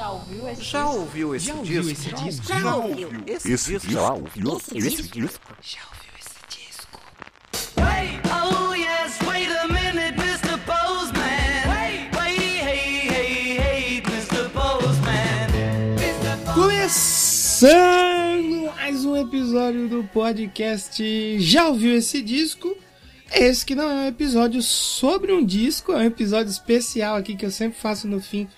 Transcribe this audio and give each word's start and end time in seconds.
Já 0.00 0.10
ouviu 0.12 0.48
esse 0.48 0.62
Já 0.62 0.82
disco? 0.82 0.96
ouviu 0.98 1.34
esse 1.34 1.46
Já 1.46 1.52
disco? 1.52 1.60
ouviu 1.60 1.82
esse 1.92 2.14
disco? 2.14 2.46
Já 2.46 2.74
ouviu 2.74 3.08
esse 3.26 3.52
Esse 3.52 3.72
disco? 3.72 3.90
já 3.92 4.12
ouviu 4.14 4.56
Esse 4.56 4.78
esse 4.78 5.02
disco? 5.02 5.20
disco? 5.20 5.54
Já 5.60 5.80
ouviu 5.92 6.12
esse 6.18 6.40
disco? 6.48 6.98
Wait, 7.76 8.18
oh 8.32 8.72
yes, 8.74 9.18
wait 9.28 9.50
a 9.50 9.66
minute, 9.68 10.16
Mr. 10.18 10.56
Postman. 10.64 11.68
Wait, 11.68 12.08
wait, 12.16 12.40
hey, 12.40 13.10
hey, 13.10 13.58
hey, 13.58 14.00
Mr. 14.06 14.48
Postman. 14.54 15.50
Mr. 15.98 16.32
Começando 16.54 18.72
mais 18.76 19.04
um 19.04 19.14
episódio 19.18 19.86
do 19.86 20.02
podcast 20.04 21.38
Já 21.40 21.68
ouviu 21.68 21.94
esse 21.94 22.22
disco? 22.22 22.74
Esse 23.32 23.66
que 23.66 23.74
não 23.74 23.84
é 23.90 23.94
um 23.94 24.06
episódio 24.08 24.62
sobre 24.62 25.30
um 25.30 25.44
disco, 25.44 25.92
é 25.92 25.96
um 25.98 26.02
episódio 26.04 26.50
especial 26.50 27.16
aqui 27.16 27.36
que 27.36 27.44
eu 27.44 27.50
sempre 27.50 27.78
faço 27.78 28.08
no 28.08 28.18
fim 28.20 28.48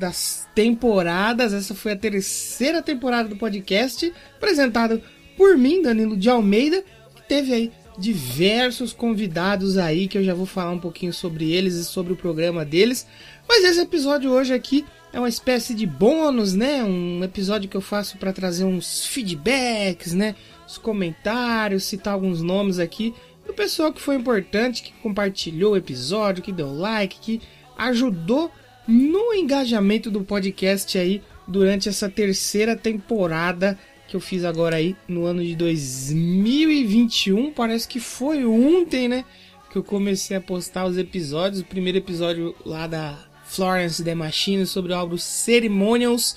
das 0.00 0.48
temporadas. 0.54 1.52
Essa 1.52 1.74
foi 1.74 1.92
a 1.92 1.96
terceira 1.96 2.82
temporada 2.82 3.28
do 3.28 3.36
podcast, 3.36 4.10
apresentado 4.34 5.02
por 5.36 5.56
mim, 5.58 5.82
Danilo 5.82 6.16
de 6.16 6.30
Almeida, 6.30 6.82
que 7.14 7.22
teve 7.28 7.52
aí 7.52 7.72
diversos 7.98 8.94
convidados 8.94 9.76
aí 9.76 10.08
que 10.08 10.16
eu 10.16 10.24
já 10.24 10.32
vou 10.32 10.46
falar 10.46 10.70
um 10.70 10.78
pouquinho 10.78 11.12
sobre 11.12 11.52
eles 11.52 11.74
e 11.74 11.84
sobre 11.84 12.14
o 12.14 12.16
programa 12.16 12.64
deles. 12.64 13.06
Mas 13.46 13.62
esse 13.64 13.80
episódio 13.80 14.30
hoje 14.30 14.54
aqui 14.54 14.86
é 15.12 15.18
uma 15.18 15.28
espécie 15.28 15.74
de 15.74 15.86
bônus, 15.86 16.54
né? 16.54 16.82
Um 16.82 17.22
episódio 17.22 17.68
que 17.68 17.76
eu 17.76 17.80
faço 17.82 18.16
para 18.16 18.32
trazer 18.32 18.64
uns 18.64 19.04
feedbacks, 19.06 20.14
né? 20.14 20.34
Os 20.66 20.78
comentários, 20.78 21.84
citar 21.84 22.14
alguns 22.14 22.40
nomes 22.40 22.78
aqui 22.78 23.12
do 23.46 23.52
pessoal 23.52 23.92
que 23.92 24.00
foi 24.00 24.14
importante, 24.14 24.82
que 24.82 24.92
compartilhou 25.02 25.72
o 25.74 25.76
episódio, 25.76 26.42
que 26.42 26.52
deu 26.52 26.72
like, 26.72 27.18
que 27.20 27.40
ajudou 27.76 28.50
no 28.90 29.32
engajamento 29.32 30.10
do 30.10 30.22
podcast 30.22 30.98
aí 30.98 31.22
durante 31.46 31.88
essa 31.88 32.08
terceira 32.08 32.74
temporada 32.74 33.78
que 34.08 34.16
eu 34.16 34.20
fiz 34.20 34.44
agora 34.44 34.74
aí 34.76 34.96
no 35.06 35.24
ano 35.24 35.44
de 35.44 35.54
2021. 35.54 37.52
Parece 37.52 37.86
que 37.86 38.00
foi 38.00 38.44
ontem, 38.44 39.08
né? 39.08 39.24
Que 39.70 39.78
eu 39.78 39.84
comecei 39.84 40.36
a 40.36 40.40
postar 40.40 40.86
os 40.86 40.98
episódios. 40.98 41.60
O 41.60 41.64
primeiro 41.64 41.98
episódio 41.98 42.52
lá 42.66 42.88
da 42.88 43.16
Florence 43.44 44.02
The 44.02 44.16
Machine 44.16 44.66
sobre 44.66 44.92
o 44.92 44.96
álbum 44.96 45.16
Ceremonials 45.16 46.36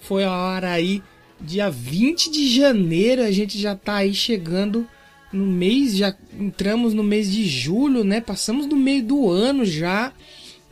foi 0.00 0.24
a 0.24 0.32
hora 0.32 0.72
aí, 0.72 1.00
dia 1.40 1.70
20 1.70 2.32
de 2.32 2.48
janeiro. 2.48 3.22
A 3.22 3.30
gente 3.30 3.56
já 3.56 3.76
tá 3.76 3.94
aí 3.96 4.12
chegando 4.12 4.84
no 5.32 5.46
mês, 5.46 5.96
já 5.96 6.12
entramos 6.38 6.92
no 6.92 7.04
mês 7.04 7.30
de 7.30 7.46
julho, 7.46 8.02
né? 8.02 8.20
Passamos 8.20 8.66
do 8.66 8.74
meio 8.74 9.04
do 9.04 9.30
ano 9.30 9.64
já. 9.64 10.12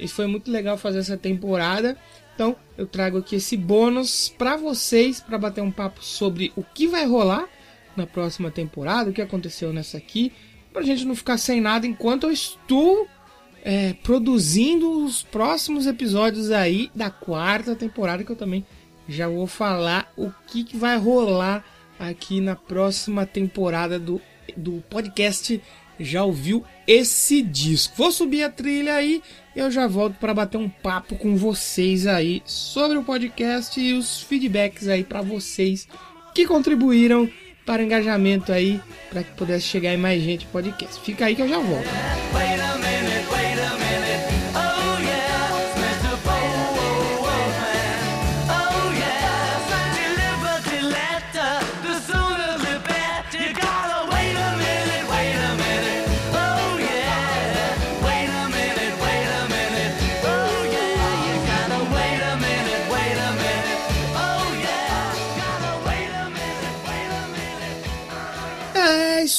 E 0.02 0.08
foi 0.08 0.26
muito 0.26 0.50
legal 0.50 0.76
fazer 0.76 0.98
essa 0.98 1.16
temporada. 1.16 1.96
Então, 2.34 2.56
eu 2.76 2.86
trago 2.86 3.18
aqui 3.18 3.36
esse 3.36 3.56
bônus 3.56 4.28
para 4.36 4.56
vocês 4.56 5.20
para 5.20 5.38
bater 5.38 5.60
um 5.60 5.70
papo 5.70 6.04
sobre 6.04 6.52
o 6.56 6.62
que 6.62 6.86
vai 6.86 7.06
rolar 7.06 7.48
na 7.96 8.06
próxima 8.06 8.50
temporada, 8.50 9.10
o 9.10 9.12
que 9.12 9.22
aconteceu 9.22 9.72
nessa 9.72 9.98
aqui, 9.98 10.32
pra 10.72 10.82
gente 10.82 11.04
não 11.04 11.14
ficar 11.14 11.36
sem 11.36 11.60
nada 11.60 11.86
enquanto 11.86 12.24
eu 12.24 12.32
estou 12.32 13.06
é, 13.62 13.92
produzindo 14.02 15.04
os 15.04 15.22
próximos 15.22 15.86
episódios 15.86 16.50
aí 16.50 16.90
da 16.94 17.10
quarta 17.10 17.76
temporada, 17.76 18.24
que 18.24 18.32
eu 18.32 18.36
também 18.36 18.64
já 19.08 19.28
vou 19.28 19.46
falar 19.46 20.10
o 20.16 20.32
que, 20.48 20.64
que 20.64 20.76
vai 20.76 20.96
rolar 20.96 21.64
aqui 21.98 22.40
na 22.40 22.56
próxima 22.56 23.26
temporada 23.26 23.98
do, 23.98 24.20
do 24.56 24.82
podcast. 24.88 25.60
Já 26.00 26.24
ouviu 26.24 26.64
esse 26.86 27.42
disco? 27.42 27.94
Vou 27.96 28.10
subir 28.10 28.42
a 28.42 28.50
trilha 28.50 28.94
aí 28.94 29.22
eu 29.54 29.70
já 29.70 29.86
volto 29.86 30.14
para 30.14 30.34
bater 30.34 30.58
um 30.58 30.68
papo 30.68 31.16
com 31.16 31.36
vocês 31.36 32.06
aí 32.06 32.42
sobre 32.44 32.98
o 32.98 33.04
podcast 33.04 33.80
e 33.80 33.92
os 33.92 34.22
feedbacks 34.22 34.88
aí 34.88 35.04
para 35.04 35.22
vocês 35.22 35.86
que 36.34 36.46
contribuíram 36.46 37.28
para 37.64 37.82
o 37.82 37.84
engajamento 37.84 38.52
aí 38.52 38.80
para 39.10 39.22
que 39.22 39.32
pudesse 39.32 39.66
chegar 39.66 39.92
em 39.92 39.98
mais 39.98 40.22
gente 40.22 40.46
podcast. 40.46 41.00
Fica 41.00 41.26
aí 41.26 41.36
que 41.36 41.42
eu 41.42 41.48
já 41.48 41.58
volto. 41.58 41.88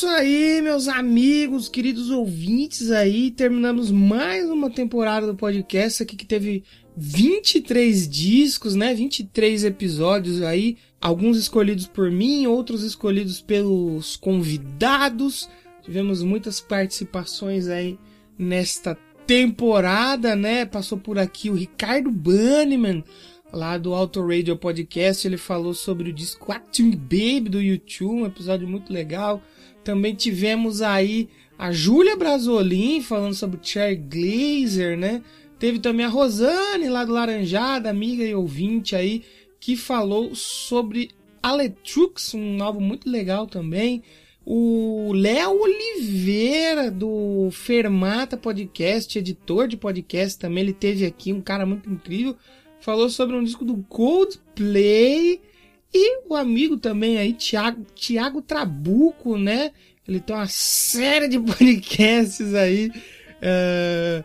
Isso 0.03 0.11
aí, 0.11 0.61
meus 0.61 0.89
amigos, 0.89 1.69
queridos 1.69 2.09
ouvintes 2.09 2.91
aí. 2.91 3.31
Terminamos 3.31 3.89
mais 3.89 4.49
uma 4.49 4.69
temporada 4.69 5.25
do 5.25 5.33
podcast 5.33 6.03
aqui 6.03 6.17
que 6.17 6.25
teve 6.25 6.61
23 6.97 8.09
discos, 8.09 8.75
né? 8.75 8.93
23 8.93 9.63
episódios 9.63 10.41
aí. 10.41 10.75
Alguns 10.99 11.37
escolhidos 11.37 11.87
por 11.87 12.11
mim, 12.11 12.45
outros 12.47 12.83
escolhidos 12.83 13.39
pelos 13.39 14.17
convidados. 14.17 15.49
Tivemos 15.81 16.21
muitas 16.21 16.59
participações 16.59 17.69
aí 17.69 17.97
nesta 18.37 18.95
temporada, 19.25 20.35
né? 20.35 20.65
Passou 20.65 20.97
por 20.97 21.17
aqui 21.17 21.49
o 21.49 21.55
Ricardo 21.55 22.11
Banniman, 22.11 23.01
lá 23.53 23.77
do 23.77 23.93
Auto 23.93 24.21
Radio 24.21 24.57
Podcast. 24.57 25.25
Ele 25.25 25.37
falou 25.37 25.73
sobre 25.73 26.09
o 26.09 26.13
disco 26.13 26.51
Acting 26.51 26.91
Baby 26.91 27.47
do 27.49 27.61
YouTube, 27.61 28.23
um 28.23 28.25
episódio 28.25 28.67
muito 28.67 28.91
legal. 28.91 29.41
Também 29.83 30.16
tivemos 30.16 30.81
aí 30.81 31.29
a 31.57 31.71
Júlia 31.71 32.16
Brasolin 32.16 33.01
falando 33.01 33.33
sobre 33.33 33.59
Cherry 33.61 33.95
Glazer, 33.95 34.97
né? 34.97 35.21
Teve 35.59 35.79
também 35.79 36.05
a 36.05 36.09
Rosane 36.09 36.89
lá 36.89 37.05
do 37.05 37.13
Laranjada, 37.13 37.89
amiga 37.89 38.23
e 38.23 38.35
ouvinte 38.35 38.95
aí, 38.95 39.23
que 39.59 39.77
falou 39.77 40.35
sobre 40.35 41.11
Aletrux, 41.41 42.33
um 42.33 42.61
álbum 42.61 42.81
muito 42.81 43.09
legal 43.09 43.47
também. 43.47 44.03
O 44.45 45.13
Léo 45.13 45.61
Oliveira 45.61 46.91
do 46.91 47.50
Fermata 47.51 48.35
Podcast, 48.35 49.17
editor 49.17 49.67
de 49.67 49.77
podcast 49.77 50.38
também, 50.38 50.63
ele 50.63 50.73
teve 50.73 51.05
aqui, 51.05 51.31
um 51.31 51.39
cara 51.39 51.65
muito 51.65 51.89
incrível, 51.89 52.35
falou 52.81 53.09
sobre 53.09 53.38
um 53.38 53.44
disco 53.44 53.63
do 53.63 53.77
Coldplay 53.88 55.39
e 55.93 56.27
o 56.27 56.35
amigo 56.35 56.77
também 56.77 57.17
aí, 57.17 57.33
Thiago, 57.33 57.85
Thiago 57.95 58.41
Trabuco, 58.41 59.37
né? 59.37 59.71
Ele 60.07 60.19
tem 60.19 60.35
uma 60.35 60.47
série 60.47 61.27
de 61.27 61.39
podcasts 61.39 62.53
aí, 62.53 62.91
é, 63.41 64.23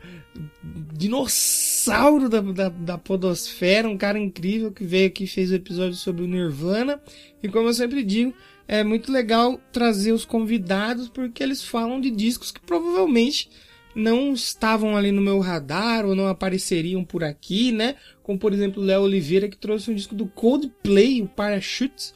dinossauro 0.94 2.28
da, 2.28 2.40
da, 2.40 2.68
da 2.68 2.98
podosfera, 2.98 3.88
um 3.88 3.98
cara 3.98 4.18
incrível 4.18 4.72
que 4.72 4.84
veio 4.84 5.08
aqui 5.08 5.26
fez 5.26 5.50
o 5.50 5.54
episódio 5.54 5.94
sobre 5.94 6.22
o 6.22 6.26
Nirvana. 6.26 7.00
E 7.42 7.48
como 7.48 7.68
eu 7.68 7.74
sempre 7.74 8.02
digo, 8.02 8.32
é 8.66 8.82
muito 8.82 9.12
legal 9.12 9.60
trazer 9.72 10.12
os 10.12 10.24
convidados 10.24 11.08
porque 11.08 11.42
eles 11.42 11.62
falam 11.62 12.00
de 12.00 12.10
discos 12.10 12.50
que 12.50 12.60
provavelmente 12.60 13.50
não 13.94 14.32
estavam 14.32 14.96
ali 14.96 15.10
no 15.10 15.20
meu 15.20 15.40
radar 15.40 16.06
ou 16.06 16.14
não 16.14 16.28
apareceriam 16.28 17.04
por 17.04 17.24
aqui, 17.24 17.72
né? 17.72 17.96
Como 18.22 18.38
por 18.38 18.52
exemplo 18.52 18.82
Léo 18.82 19.02
Oliveira 19.02 19.48
que 19.48 19.56
trouxe 19.56 19.90
um 19.90 19.94
disco 19.94 20.14
do 20.14 20.26
Coldplay, 20.26 21.22
o 21.22 21.28
Parachutes. 21.28 22.14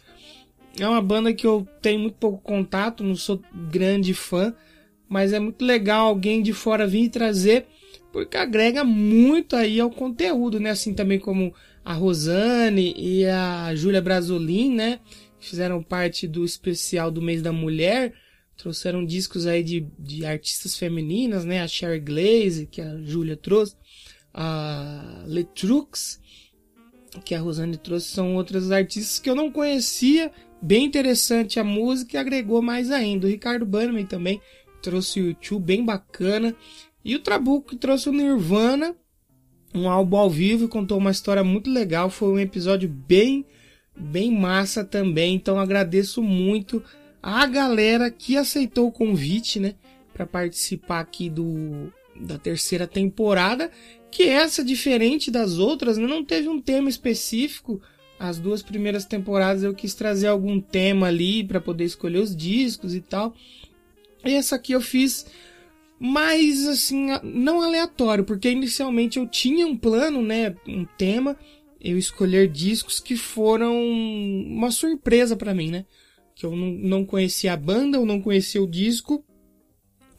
É 0.78 0.88
uma 0.88 1.02
banda 1.02 1.34
que 1.34 1.46
eu 1.46 1.66
tenho 1.80 2.00
muito 2.00 2.16
pouco 2.16 2.38
contato, 2.42 3.04
não 3.04 3.14
sou 3.14 3.42
grande 3.70 4.14
fã, 4.14 4.54
mas 5.08 5.32
é 5.32 5.38
muito 5.38 5.64
legal 5.64 6.06
alguém 6.08 6.42
de 6.42 6.52
fora 6.52 6.86
vir 6.86 7.10
trazer, 7.10 7.66
porque 8.10 8.36
agrega 8.36 8.82
muito 8.82 9.54
aí 9.54 9.78
ao 9.78 9.90
conteúdo, 9.90 10.58
né? 10.58 10.70
Assim 10.70 10.94
também 10.94 11.18
como 11.18 11.54
a 11.84 11.92
Rosane 11.92 12.94
e 12.96 13.26
a 13.26 13.74
Júlia 13.74 14.00
Brasolin, 14.00 14.74
né? 14.74 15.00
Fizeram 15.38 15.82
parte 15.82 16.26
do 16.26 16.44
especial 16.44 17.10
do 17.10 17.20
mês 17.20 17.42
da 17.42 17.52
mulher, 17.52 18.14
trouxeram 18.62 19.04
discos 19.04 19.44
aí 19.44 19.60
de, 19.60 19.88
de 19.98 20.24
artistas 20.24 20.76
femininas, 20.76 21.44
né? 21.44 21.60
A 21.60 21.66
Sherry 21.66 21.98
Glaze, 21.98 22.68
que 22.70 22.80
a 22.80 22.96
Júlia 23.02 23.36
trouxe, 23.36 23.74
a 24.32 25.24
Letrux, 25.26 26.20
que 27.24 27.34
a 27.34 27.40
Rosane 27.40 27.76
trouxe, 27.76 28.10
são 28.10 28.36
outras 28.36 28.70
artistas 28.70 29.18
que 29.18 29.28
eu 29.28 29.34
não 29.34 29.50
conhecia. 29.50 30.30
Bem 30.62 30.84
interessante 30.84 31.58
a 31.58 31.64
música 31.64 32.16
e 32.16 32.20
agregou 32.20 32.62
mais 32.62 32.92
ainda. 32.92 33.26
O 33.26 33.30
Ricardo 33.30 33.66
Bannerman 33.66 34.06
também 34.06 34.40
trouxe 34.80 35.20
o 35.20 35.26
YouTube, 35.26 35.64
bem 35.64 35.84
bacana. 35.84 36.54
E 37.04 37.16
o 37.16 37.18
Trabuco 37.18 37.70
que 37.70 37.76
trouxe 37.76 38.08
o 38.08 38.12
Nirvana, 38.12 38.94
um 39.74 39.90
álbum 39.90 40.18
ao 40.18 40.30
vivo, 40.30 40.68
contou 40.68 40.98
uma 40.98 41.10
história 41.10 41.42
muito 41.42 41.68
legal. 41.68 42.08
Foi 42.08 42.28
um 42.28 42.38
episódio 42.38 42.88
bem, 42.88 43.44
bem 43.98 44.30
massa 44.30 44.84
também. 44.84 45.34
Então 45.34 45.58
agradeço 45.58 46.22
muito 46.22 46.80
a 47.22 47.46
galera 47.46 48.10
que 48.10 48.36
aceitou 48.36 48.88
o 48.88 48.92
convite, 48.92 49.60
né, 49.60 49.74
para 50.12 50.26
participar 50.26 51.00
aqui 51.00 51.30
do 51.30 51.92
da 52.14 52.38
terceira 52.38 52.86
temporada, 52.86 53.70
que 54.10 54.24
essa, 54.24 54.62
diferente 54.62 55.30
das 55.30 55.58
outras, 55.58 55.96
né, 55.96 56.06
não 56.06 56.22
teve 56.22 56.48
um 56.48 56.60
tema 56.60 56.90
específico. 56.90 57.80
As 58.18 58.38
duas 58.38 58.62
primeiras 58.62 59.06
temporadas 59.06 59.62
eu 59.62 59.74
quis 59.74 59.94
trazer 59.94 60.26
algum 60.26 60.60
tema 60.60 61.06
ali 61.08 61.42
para 61.42 61.60
poder 61.60 61.84
escolher 61.84 62.18
os 62.18 62.36
discos 62.36 62.94
e 62.94 63.00
tal. 63.00 63.34
E 64.24 64.34
essa 64.34 64.56
aqui 64.56 64.72
eu 64.72 64.80
fiz 64.80 65.26
mais 65.98 66.66
assim, 66.66 67.08
não 67.22 67.62
aleatório, 67.62 68.24
porque 68.24 68.50
inicialmente 68.50 69.18
eu 69.18 69.26
tinha 69.26 69.66
um 69.66 69.76
plano, 69.76 70.20
né, 70.20 70.54
um 70.68 70.84
tema, 70.84 71.36
eu 71.80 71.96
escolher 71.96 72.48
discos 72.48 73.00
que 73.00 73.16
foram 73.16 73.74
uma 73.74 74.70
surpresa 74.70 75.34
para 75.34 75.54
mim, 75.54 75.70
né? 75.70 75.86
Que 76.34 76.46
eu 76.46 76.56
não, 76.56 76.70
não 76.70 77.04
conhecia 77.04 77.52
a 77.52 77.56
banda, 77.56 77.96
eu 77.98 78.06
não 78.06 78.20
conhecia 78.20 78.62
o 78.62 78.66
disco. 78.66 79.24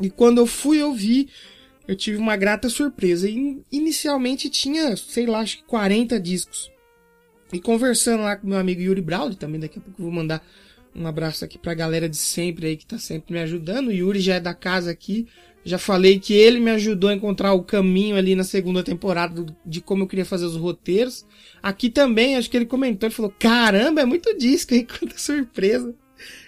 E 0.02 0.10
quando 0.10 0.40
eu 0.40 0.46
fui 0.46 0.82
ouvir, 0.82 1.30
eu 1.88 1.96
tive 1.96 2.18
uma 2.18 2.36
grata 2.36 2.70
surpresa. 2.70 3.30
E 3.30 3.64
inicialmente 3.72 4.50
tinha, 4.50 4.96
sei 4.96 5.26
lá, 5.26 5.40
acho 5.40 5.58
que 5.58 5.64
40 5.64 6.20
discos. 6.20 6.72
E 7.52 7.60
conversando 7.60 8.24
lá 8.24 8.36
com 8.36 8.48
meu 8.48 8.58
amigo 8.58 8.82
Yuri 8.82 9.02
Brauli, 9.02 9.36
também 9.36 9.60
daqui 9.60 9.78
a 9.78 9.82
pouco 9.82 10.02
eu 10.02 10.06
vou 10.06 10.14
mandar 10.14 10.44
um 10.96 11.08
abraço 11.08 11.44
aqui 11.44 11.58
pra 11.58 11.74
galera 11.74 12.08
de 12.08 12.18
sempre 12.18 12.68
aí 12.68 12.78
que 12.78 12.86
tá 12.86 12.98
sempre 12.98 13.34
me 13.34 13.40
ajudando. 13.40 13.88
O 13.88 13.92
Yuri 13.92 14.20
já 14.20 14.36
é 14.36 14.40
da 14.40 14.54
casa 14.54 14.92
aqui. 14.92 15.28
Já 15.66 15.78
falei 15.78 16.20
que 16.20 16.34
ele 16.34 16.60
me 16.60 16.72
ajudou 16.72 17.10
a 17.10 17.14
encontrar 17.14 17.54
o 17.54 17.64
caminho 17.64 18.18
ali 18.18 18.36
na 18.36 18.44
segunda 18.44 18.84
temporada 18.84 19.46
de 19.66 19.80
como 19.80 20.04
eu 20.04 20.08
queria 20.08 20.26
fazer 20.26 20.46
os 20.46 20.58
roteiros. 20.58 21.26
Aqui 21.62 21.90
também, 21.90 22.36
acho 22.36 22.50
que 22.50 22.58
ele 22.58 22.66
comentou, 22.66 23.08
ele 23.08 23.16
falou: 23.16 23.34
"Caramba, 23.40 24.02
é 24.02 24.06
muito 24.06 24.38
disco 24.38 24.74
aí, 24.74 24.84
quanta 24.86 25.18
surpresa". 25.18 25.96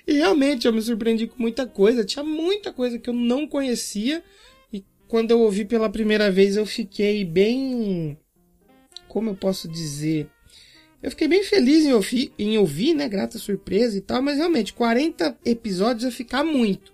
E 0.07 0.13
realmente 0.13 0.68
eu 0.68 0.74
me 0.74 0.81
surpreendi 0.81 1.27
com 1.27 1.42
muita 1.42 1.66
coisa, 1.66 2.04
tinha 2.04 2.24
muita 2.24 2.72
coisa 2.72 3.00
que 3.00 3.10
eu 3.10 3.13
não 3.13 3.48
conhecia 3.48 4.24
e 4.72 4.83
quando 5.07 5.31
eu 5.31 5.39
ouvi 5.39 5.66
pela 5.66 5.89
primeira 5.89 6.31
vez 6.31 6.57
eu 6.57 6.66
fiquei 6.66 7.24
bem 7.24 8.18
como 9.07 9.30
eu 9.30 9.36
posso 9.36 9.68
dizer, 9.68 10.30
eu 11.01 11.10
fiquei 11.10 11.27
bem 11.27 11.44
feliz 11.44 11.86
em 11.86 11.94
ouvir, 11.94 12.33
em 12.38 12.57
ouvir, 12.57 12.94
né, 12.94 13.07
grata 13.07 13.38
surpresa 13.38 13.98
e 13.98 14.01
tal, 14.01 14.22
mas 14.22 14.38
realmente 14.38 14.74
40 14.74 15.38
episódios 15.45 16.04
ia 16.04 16.12
ficar 16.12 16.44
muito. 16.44 16.94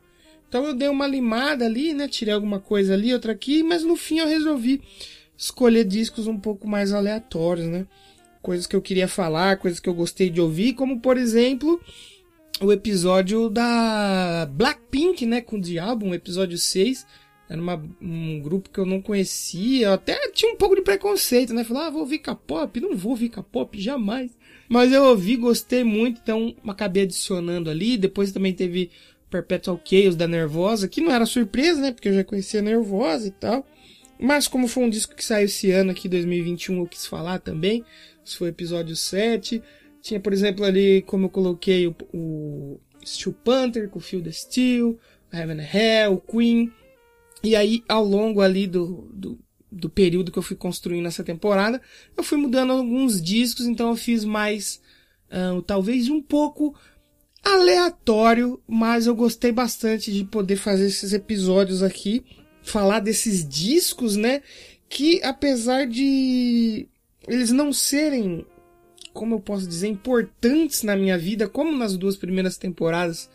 Então 0.52 0.66
eu 0.66 0.74
dei 0.74 0.90
uma 0.90 1.08
limada 1.08 1.66
ali, 1.66 1.94
né? 1.94 2.10
Tirei 2.10 2.34
alguma 2.34 2.60
coisa 2.60 2.94
ali, 2.94 3.14
outra 3.14 3.32
aqui, 3.32 3.64
mas 3.64 3.84
no 3.84 3.96
fim 3.96 4.20
eu 4.20 4.28
resolvi 4.28 4.82
escolher 5.38 5.86
discos 5.86 6.28
um 6.28 6.38
pouco 6.38 6.68
mais 6.68 6.92
aleatórios, 6.92 7.68
né? 7.68 7.88
Coisas 8.42 8.68
que 8.68 8.76
eu 8.76 8.82
queria 8.82 9.08
falar, 9.08 9.56
coisas 9.56 9.80
que 9.80 9.88
eu 9.88 9.94
gostei 9.94 10.30
de 10.30 10.42
ouvir, 10.42 10.74
como 10.74 11.00
por 11.00 11.18
exemplo 11.18 11.82
o 12.62 12.72
episódio 12.72 13.50
da 13.50 14.48
Blackpink, 14.52 15.26
né? 15.26 15.42
Com 15.42 15.58
o 15.58 15.62
Diabo, 15.62 16.06
um 16.06 16.14
episódio 16.14 16.58
6. 16.58 17.06
Era 17.50 17.62
uma, 17.62 17.84
um 18.02 18.40
grupo 18.40 18.70
que 18.70 18.80
eu 18.80 18.86
não 18.86 19.02
conhecia, 19.02 19.88
eu 19.88 19.94
até 19.94 20.30
tinha 20.32 20.54
um 20.54 20.56
pouco 20.56 20.76
de 20.76 20.82
preconceito, 20.82 21.54
né? 21.54 21.66
Falar, 21.66 21.88
ah, 21.88 21.90
vou 21.90 22.02
ouvir 22.02 22.20
K-pop, 22.20 22.80
não 22.80 22.96
vou 22.96 23.12
ouvir 23.12 23.28
K-pop, 23.28 23.78
jamais. 23.78 24.32
Mas 24.70 24.94
eu 24.94 25.04
ouvi, 25.04 25.36
gostei 25.36 25.84
muito, 25.84 26.22
então 26.24 26.56
acabei 26.66 27.04
adicionando 27.04 27.70
ali. 27.70 27.98
Depois 27.98 28.32
também 28.32 28.54
teve 28.54 28.90
Perpetual 29.30 29.82
Chaos 29.84 30.16
da 30.16 30.28
Nervosa, 30.28 30.88
que 30.88 31.02
não 31.02 31.12
era 31.12 31.26
surpresa, 31.26 31.82
né? 31.82 31.92
Porque 31.92 32.08
eu 32.08 32.14
já 32.14 32.24
conhecia 32.24 32.62
Nervosa 32.62 33.28
e 33.28 33.32
tal. 33.32 33.68
Mas 34.18 34.48
como 34.48 34.68
foi 34.68 34.84
um 34.84 34.90
disco 34.90 35.16
que 35.16 35.26
saiu 35.26 35.46
esse 35.46 35.72
ano 35.72 35.92
aqui, 35.92 36.08
2021, 36.08 36.80
eu 36.80 36.88
quis 36.88 37.06
falar 37.06 37.40
também. 37.40 37.84
Isso 38.24 38.38
foi 38.38 38.48
o 38.48 38.52
episódio 38.52 38.96
7. 38.96 39.62
Tinha, 40.02 40.20
por 40.20 40.34
exemplo, 40.34 40.66
ali, 40.66 41.02
como 41.04 41.26
eu 41.26 41.30
coloquei, 41.30 41.88
o, 41.88 41.96
o 42.14 42.80
Steel 43.06 43.34
Panther 43.44 43.90
com 43.90 44.00
o 44.00 44.22
the 44.22 44.32
Steel, 44.32 44.98
Heaven 45.32 45.60
and 45.60 45.68
Hell, 45.74 46.24
Queen. 46.28 46.72
E 47.44 47.56
aí, 47.56 47.84
ao 47.88 48.04
longo 48.04 48.42
ali 48.42 48.68
do, 48.68 49.10
do, 49.14 49.40
do 49.72 49.90
período 49.90 50.32
que 50.32 50.38
eu 50.38 50.44
fui 50.44 50.56
construindo 50.56 51.08
essa 51.08 51.24
temporada, 51.24 51.82
eu 52.16 52.24
fui 52.24 52.38
mudando 52.38 52.74
alguns 52.74 53.22
discos, 53.22 53.66
então 53.66 53.90
eu 53.90 53.96
fiz 53.96 54.24
mais, 54.26 54.82
uh, 55.32 55.62
talvez 55.62 56.10
um 56.10 56.22
pouco 56.22 56.76
aleatório, 57.44 58.62
mas 58.68 59.08
eu 59.08 59.16
gostei 59.16 59.52
bastante 59.52 60.12
de 60.12 60.24
poder 60.24 60.58
fazer 60.58 60.86
esses 60.86 61.14
episódios 61.14 61.82
aqui, 61.82 62.24
falar 62.62 63.00
desses 63.00 63.48
discos, 63.48 64.16
né? 64.16 64.42
Que 64.88 65.24
apesar 65.24 65.88
de 65.88 66.88
eles 67.28 67.52
não 67.52 67.74
serem, 67.74 68.46
como 69.14 69.36
eu 69.36 69.40
posso 69.40 69.68
dizer, 69.68 69.88
importantes 69.88 70.84
na 70.84 70.96
minha 70.96 71.18
vida, 71.18 71.48
como 71.48 71.72
nas 71.72 71.98
duas 71.98 72.16
primeiras 72.16 72.58
temporadas, 72.58 73.30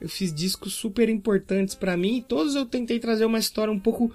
eu 0.00 0.08
fiz 0.08 0.32
discos 0.32 0.74
super 0.74 1.08
importantes 1.08 1.74
para 1.74 1.96
mim, 1.96 2.18
e 2.18 2.22
todos 2.22 2.54
eu 2.54 2.66
tentei 2.66 2.98
trazer 2.98 3.24
uma 3.24 3.38
história 3.38 3.72
um 3.72 3.78
pouco 3.78 4.12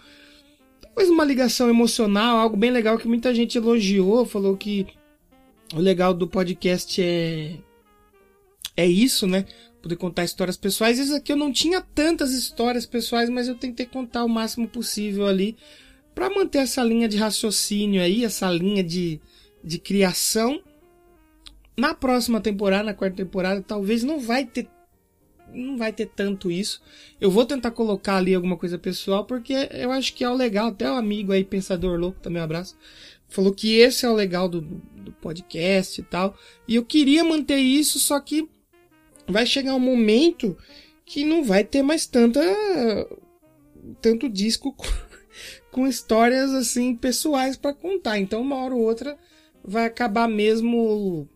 talvez 0.81 1.09
uma 1.09 1.23
ligação 1.23 1.69
emocional, 1.69 2.37
algo 2.37 2.57
bem 2.57 2.71
legal 2.71 2.97
que 2.97 3.07
muita 3.07 3.33
gente 3.33 3.57
elogiou, 3.57 4.25
falou 4.25 4.57
que 4.57 4.87
o 5.73 5.79
legal 5.79 6.13
do 6.13 6.27
podcast 6.27 7.01
é 7.01 7.57
é 8.75 8.85
isso, 8.85 9.25
né? 9.27 9.45
Poder 9.81 9.95
contar 9.95 10.23
histórias 10.23 10.55
pessoais. 10.55 10.99
Isso 10.99 11.15
aqui 11.15 11.31
eu 11.31 11.35
não 11.35 11.51
tinha 11.51 11.81
tantas 11.81 12.31
histórias 12.31 12.85
pessoais, 12.85 13.29
mas 13.29 13.47
eu 13.47 13.55
tentei 13.55 13.85
contar 13.85 14.23
o 14.23 14.29
máximo 14.29 14.67
possível 14.67 15.25
ali 15.25 15.57
para 16.13 16.29
manter 16.29 16.59
essa 16.59 16.83
linha 16.83 17.07
de 17.07 17.17
raciocínio 17.17 18.01
aí, 18.01 18.23
essa 18.23 18.49
linha 18.51 18.83
de, 18.83 19.19
de 19.63 19.79
criação. 19.79 20.61
Na 21.79 21.93
próxima 21.93 22.41
temporada, 22.41 22.83
na 22.83 22.93
quarta 22.93 23.17
temporada, 23.17 23.61
talvez 23.61 24.03
não 24.03 24.19
vai 24.19 24.45
ter 24.45 24.67
não 25.53 25.77
vai 25.77 25.93
ter 25.93 26.07
tanto 26.07 26.51
isso. 26.51 26.81
Eu 27.21 27.31
vou 27.31 27.45
tentar 27.45 27.71
colocar 27.71 28.17
ali 28.17 28.35
alguma 28.35 28.57
coisa 28.57 28.77
pessoal, 28.77 29.25
porque 29.25 29.53
eu 29.71 29.91
acho 29.91 30.13
que 30.13 30.23
é 30.23 30.29
o 30.29 30.35
legal. 30.35 30.67
Até 30.67 30.89
o 30.91 30.95
amigo 30.95 31.31
aí, 31.31 31.43
Pensador 31.43 31.97
Louco, 31.97 32.19
também 32.19 32.41
um 32.41 32.45
abraço. 32.45 32.75
Falou 33.29 33.53
que 33.53 33.75
esse 33.75 34.05
é 34.05 34.09
o 34.09 34.13
legal 34.13 34.47
do, 34.49 34.61
do 34.61 35.11
podcast 35.13 35.99
e 35.99 36.03
tal. 36.03 36.35
E 36.67 36.75
eu 36.75 36.83
queria 36.83 37.23
manter 37.23 37.57
isso, 37.57 37.99
só 37.99 38.19
que 38.19 38.49
vai 39.27 39.45
chegar 39.45 39.75
um 39.75 39.79
momento 39.79 40.57
que 41.05 41.23
não 41.23 41.43
vai 41.43 41.63
ter 41.63 41.81
mais 41.81 42.05
tanta 42.05 42.41
tanto 44.01 44.27
disco 44.29 44.73
com, 44.75 44.87
com 45.71 45.87
histórias 45.87 46.51
assim 46.53 46.95
pessoais 46.95 47.55
para 47.57 47.73
contar. 47.73 48.19
Então 48.19 48.41
uma 48.41 48.57
hora 48.57 48.75
ou 48.75 48.81
outra 48.81 49.17
vai 49.63 49.85
acabar 49.85 50.27
mesmo 50.27 51.27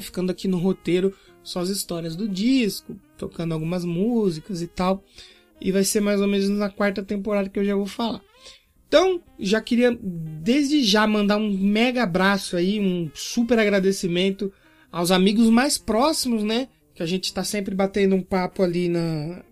ficando 0.00 0.30
aqui 0.30 0.48
no 0.48 0.58
roteiro 0.58 1.14
só 1.42 1.60
as 1.60 1.68
histórias 1.68 2.16
do 2.16 2.28
disco, 2.28 2.96
tocando 3.16 3.52
algumas 3.52 3.84
músicas 3.84 4.62
e 4.62 4.66
tal. 4.66 5.04
E 5.60 5.70
vai 5.70 5.84
ser 5.84 6.00
mais 6.00 6.20
ou 6.20 6.26
menos 6.26 6.48
na 6.48 6.70
quarta 6.70 7.02
temporada 7.02 7.48
que 7.48 7.58
eu 7.58 7.64
já 7.64 7.74
vou 7.74 7.86
falar. 7.86 8.20
Então, 8.88 9.22
já 9.38 9.60
queria 9.60 9.96
desde 10.00 10.82
já 10.84 11.06
mandar 11.06 11.36
um 11.36 11.50
mega 11.50 12.02
abraço 12.02 12.56
aí, 12.56 12.78
um 12.78 13.10
super 13.14 13.58
agradecimento 13.58 14.52
aos 14.90 15.10
amigos 15.10 15.48
mais 15.48 15.76
próximos, 15.78 16.42
né? 16.42 16.68
que 16.94 17.02
a 17.02 17.06
gente 17.06 17.24
está 17.24 17.42
sempre 17.42 17.74
batendo 17.74 18.14
um 18.14 18.22
papo 18.22 18.62
ali 18.62 18.88
na. 18.88 19.42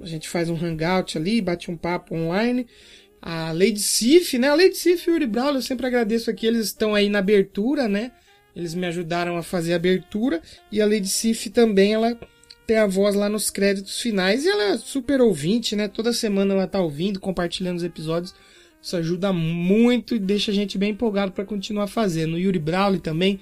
A 0.00 0.06
gente 0.06 0.28
faz 0.28 0.48
um 0.48 0.54
hangout 0.54 1.18
ali, 1.18 1.40
bate 1.40 1.70
um 1.70 1.76
papo 1.76 2.14
online. 2.14 2.66
A 3.20 3.50
Lady 3.50 3.80
Sif, 3.80 4.38
né? 4.38 4.48
A 4.48 4.54
Lady 4.54 4.76
Sif 4.76 5.08
e 5.08 5.10
o 5.10 5.14
Uri 5.14 5.26
Brawl, 5.26 5.54
eu 5.54 5.62
sempre 5.62 5.86
agradeço 5.86 6.30
aqui, 6.30 6.46
eles 6.46 6.66
estão 6.66 6.94
aí 6.94 7.08
na 7.08 7.18
abertura, 7.18 7.88
né? 7.88 8.12
Eles 8.58 8.74
me 8.74 8.88
ajudaram 8.88 9.36
a 9.36 9.42
fazer 9.44 9.72
a 9.72 9.76
abertura. 9.76 10.42
E 10.72 10.82
a 10.82 10.86
Lady 10.86 11.06
Sif 11.06 11.48
também, 11.48 11.94
ela 11.94 12.18
tem 12.66 12.76
a 12.76 12.88
voz 12.88 13.14
lá 13.14 13.28
nos 13.28 13.50
créditos 13.50 14.00
finais. 14.00 14.44
E 14.44 14.48
ela 14.48 14.64
é 14.74 14.76
super 14.76 15.20
ouvinte, 15.20 15.76
né? 15.76 15.86
Toda 15.86 16.12
semana 16.12 16.54
ela 16.54 16.66
tá 16.66 16.80
ouvindo, 16.80 17.20
compartilhando 17.20 17.76
os 17.76 17.84
episódios. 17.84 18.34
Isso 18.82 18.96
ajuda 18.96 19.32
muito 19.32 20.16
e 20.16 20.18
deixa 20.18 20.50
a 20.50 20.54
gente 20.54 20.76
bem 20.76 20.90
empolgado 20.90 21.30
para 21.30 21.44
continuar 21.44 21.86
fazendo. 21.86 22.34
O 22.34 22.38
Yuri 22.38 22.58
Brawley 22.58 22.98
também 22.98 23.38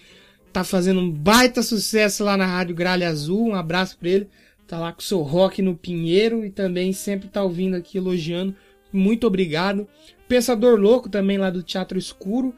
tá 0.52 0.62
fazendo 0.62 1.00
um 1.00 1.10
baita 1.10 1.62
sucesso 1.62 2.22
lá 2.22 2.36
na 2.36 2.44
Rádio 2.44 2.74
Gralha 2.74 3.08
Azul. 3.08 3.48
Um 3.48 3.54
abraço 3.54 3.96
pra 3.96 4.10
ele. 4.10 4.28
Tá 4.66 4.78
lá 4.78 4.92
com 4.92 5.00
o 5.00 5.04
seu 5.04 5.22
rock 5.22 5.62
no 5.62 5.74
Pinheiro 5.74 6.44
e 6.44 6.50
também 6.50 6.92
sempre 6.92 7.28
tá 7.28 7.42
ouvindo 7.42 7.74
aqui 7.74 7.96
elogiando. 7.96 8.54
Muito 8.92 9.26
obrigado. 9.26 9.88
Pensador 10.28 10.78
Louco 10.78 11.08
também 11.08 11.38
lá 11.38 11.48
do 11.48 11.62
Teatro 11.62 11.98
Escuro. 11.98 12.54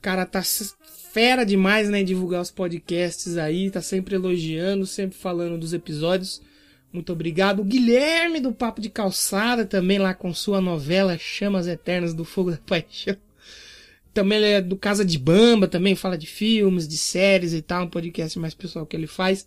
Cara 0.00 0.24
tá 0.24 0.42
fera 1.12 1.44
demais, 1.44 1.88
né, 1.88 2.00
em 2.00 2.04
divulgar 2.04 2.40
os 2.40 2.50
podcasts 2.50 3.36
aí, 3.36 3.70
tá 3.70 3.82
sempre 3.82 4.14
elogiando, 4.14 4.86
sempre 4.86 5.18
falando 5.18 5.58
dos 5.58 5.72
episódios. 5.72 6.40
Muito 6.92 7.12
obrigado. 7.12 7.60
O 7.60 7.64
Guilherme 7.64 8.40
do 8.40 8.52
Papo 8.52 8.80
de 8.80 8.90
Calçada 8.90 9.64
também 9.64 9.98
lá 9.98 10.12
com 10.14 10.32
sua 10.34 10.60
novela 10.60 11.18
Chamas 11.18 11.66
Eternas 11.66 12.14
do 12.14 12.24
Fogo 12.24 12.50
da 12.50 12.58
Paixão. 12.66 13.16
Também 14.12 14.38
ele 14.38 14.46
é 14.46 14.60
do 14.60 14.76
Casa 14.76 15.04
de 15.04 15.18
Bamba, 15.18 15.68
também 15.68 15.94
fala 15.94 16.18
de 16.18 16.26
filmes, 16.26 16.88
de 16.88 16.98
séries 16.98 17.52
e 17.52 17.62
tal, 17.62 17.84
um 17.84 17.88
podcast 17.88 18.38
mais 18.40 18.54
pessoal 18.54 18.84
que 18.84 18.96
ele 18.96 19.06
faz. 19.06 19.46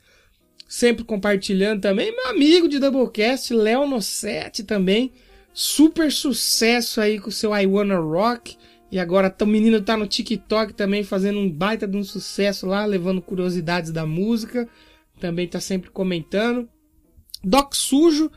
Sempre 0.70 1.04
compartilhando 1.04 1.82
também. 1.82 2.16
Meu 2.16 2.28
amigo 2.28 2.70
de 2.70 2.80
Doublecast, 2.80 3.54
Léo 3.54 3.86
Nossetti 3.86 4.64
também. 4.64 5.12
Super 5.54 6.12
sucesso 6.12 7.02
aí 7.02 7.20
com 7.20 7.30
o 7.30 7.32
seu 7.32 7.56
I 7.56 7.68
Wanna 7.68 7.98
Rock. 7.98 8.58
E 8.94 9.00
agora 9.00 9.36
o 9.42 9.46
menino 9.48 9.82
tá 9.82 9.98
no 9.98 10.06
TikTok 10.06 10.72
também 10.76 11.04
fazendo 11.04 11.40
um 11.40 11.50
baita 11.50 11.88
de 11.88 11.98
um 11.98 12.04
sucesso 12.04 12.68
lá, 12.68 12.86
levando 12.86 13.24
curiosidades 13.24 13.90
da 13.92 14.06
música. 14.06 14.70
Também 15.20 15.48
tá 15.48 15.60
sempre 15.60 15.90
comentando. 15.90 16.70
Doc 17.44 17.74
Sujo 17.74 18.30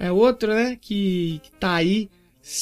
é 0.00 0.10
outro, 0.10 0.52
né? 0.52 0.76
Que, 0.80 1.40
que 1.44 1.52
tá 1.52 1.74
aí 1.76 2.10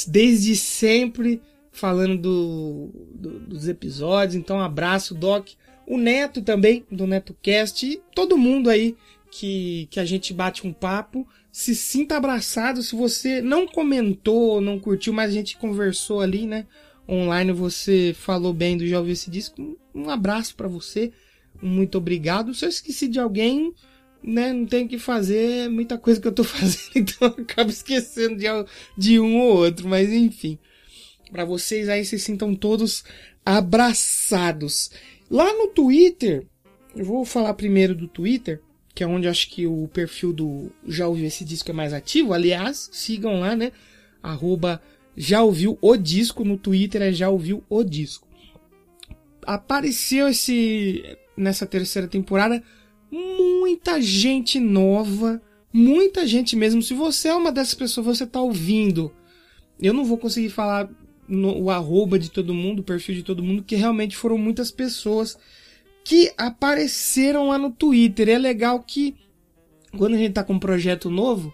desde 0.06 0.54
sempre 0.54 1.40
falando 1.72 2.18
do, 2.18 2.90
do- 3.14 3.40
dos 3.40 3.68
episódios. 3.68 4.34
Então, 4.34 4.58
um 4.58 4.62
abraço, 4.62 5.14
Doc. 5.14 5.48
O 5.86 5.96
Neto 5.96 6.42
também, 6.42 6.84
do 6.92 7.06
NetoCast. 7.06 7.86
E 7.86 8.02
todo 8.14 8.36
mundo 8.36 8.68
aí 8.68 8.94
que, 9.30 9.88
que 9.90 9.98
a 9.98 10.04
gente 10.04 10.34
bate 10.34 10.66
um 10.66 10.74
papo. 10.74 11.26
Se 11.50 11.74
sinta 11.74 12.18
abraçado. 12.18 12.82
Se 12.82 12.94
você 12.94 13.40
não 13.40 13.66
comentou, 13.66 14.60
não 14.60 14.78
curtiu, 14.78 15.14
mas 15.14 15.30
a 15.30 15.32
gente 15.32 15.56
conversou 15.56 16.20
ali, 16.20 16.46
né? 16.46 16.66
Online 17.10 17.50
você 17.50 18.14
falou 18.16 18.52
bem 18.52 18.76
do 18.76 18.86
Já 18.86 18.98
Ouviu 18.98 19.12
Esse 19.12 19.28
Disco. 19.28 19.76
Um 19.92 20.08
abraço 20.08 20.54
pra 20.54 20.68
você. 20.68 21.10
Muito 21.60 21.98
obrigado. 21.98 22.54
Se 22.54 22.64
eu 22.64 22.68
esqueci 22.68 23.08
de 23.08 23.18
alguém, 23.18 23.74
né? 24.22 24.52
Não 24.52 24.64
tenho 24.64 24.88
que 24.88 24.96
fazer. 24.96 25.64
é 25.64 25.68
Muita 25.68 25.98
coisa 25.98 26.20
que 26.20 26.28
eu 26.28 26.32
tô 26.32 26.44
fazendo, 26.44 26.92
então 26.94 27.34
eu 27.36 27.42
acabo 27.42 27.70
esquecendo 27.70 28.36
de, 28.36 28.46
de 28.96 29.18
um 29.18 29.40
ou 29.40 29.56
outro. 29.56 29.88
Mas 29.88 30.12
enfim. 30.12 30.56
Pra 31.32 31.44
vocês 31.44 31.88
aí 31.88 32.04
se 32.04 32.18
sintam 32.18 32.54
todos 32.54 33.02
abraçados. 33.44 34.90
Lá 35.28 35.52
no 35.52 35.68
Twitter, 35.68 36.46
eu 36.94 37.04
vou 37.04 37.24
falar 37.24 37.54
primeiro 37.54 37.94
do 37.94 38.06
Twitter, 38.06 38.60
que 38.94 39.02
é 39.02 39.06
onde 39.06 39.28
acho 39.28 39.48
que 39.50 39.66
o 39.66 39.88
perfil 39.92 40.32
do 40.32 40.70
Já 40.86 41.08
Ouviu 41.08 41.26
Esse 41.26 41.44
Disco 41.44 41.70
é 41.70 41.74
mais 41.74 41.92
ativo. 41.92 42.32
Aliás, 42.32 42.88
sigam 42.92 43.40
lá, 43.40 43.56
né? 43.56 43.72
Arroba 44.22 44.80
Já 45.16 45.42
Ouviu 45.42 45.78
o 45.80 45.96
Disco. 45.96 46.44
No 46.44 46.56
Twitter 46.56 47.02
é 47.02 47.12
Já 47.12 47.28
Ouviu 47.28 47.62
o 47.68 47.82
Disco. 47.82 48.26
Apareceu 49.44 50.28
esse 50.28 51.04
nessa 51.36 51.66
terceira 51.66 52.06
temporada 52.06 52.62
muita 53.10 54.00
gente 54.00 54.60
nova, 54.60 55.42
muita 55.72 56.26
gente 56.26 56.54
mesmo. 56.54 56.82
Se 56.82 56.94
você 56.94 57.28
é 57.28 57.34
uma 57.34 57.50
dessas 57.50 57.74
pessoas, 57.74 58.06
você 58.06 58.26
tá 58.26 58.40
ouvindo. 58.40 59.12
Eu 59.80 59.92
não 59.92 60.04
vou 60.04 60.18
conseguir 60.18 60.50
falar 60.50 60.88
no, 61.26 61.62
o 61.62 61.70
arroba 61.70 62.18
de 62.18 62.30
todo 62.30 62.54
mundo, 62.54 62.80
o 62.80 62.84
perfil 62.84 63.14
de 63.14 63.22
todo 63.22 63.42
mundo, 63.42 63.62
que 63.62 63.74
realmente 63.74 64.16
foram 64.16 64.38
muitas 64.38 64.70
pessoas 64.70 65.38
que 66.04 66.32
apareceram 66.36 67.48
lá 67.48 67.58
no 67.58 67.70
Twitter. 67.70 68.28
É 68.28 68.38
legal 68.38 68.80
que 68.80 69.16
quando 69.96 70.14
a 70.14 70.18
gente 70.18 70.32
tá 70.32 70.44
com 70.44 70.54
um 70.54 70.58
projeto 70.58 71.10
novo, 71.10 71.52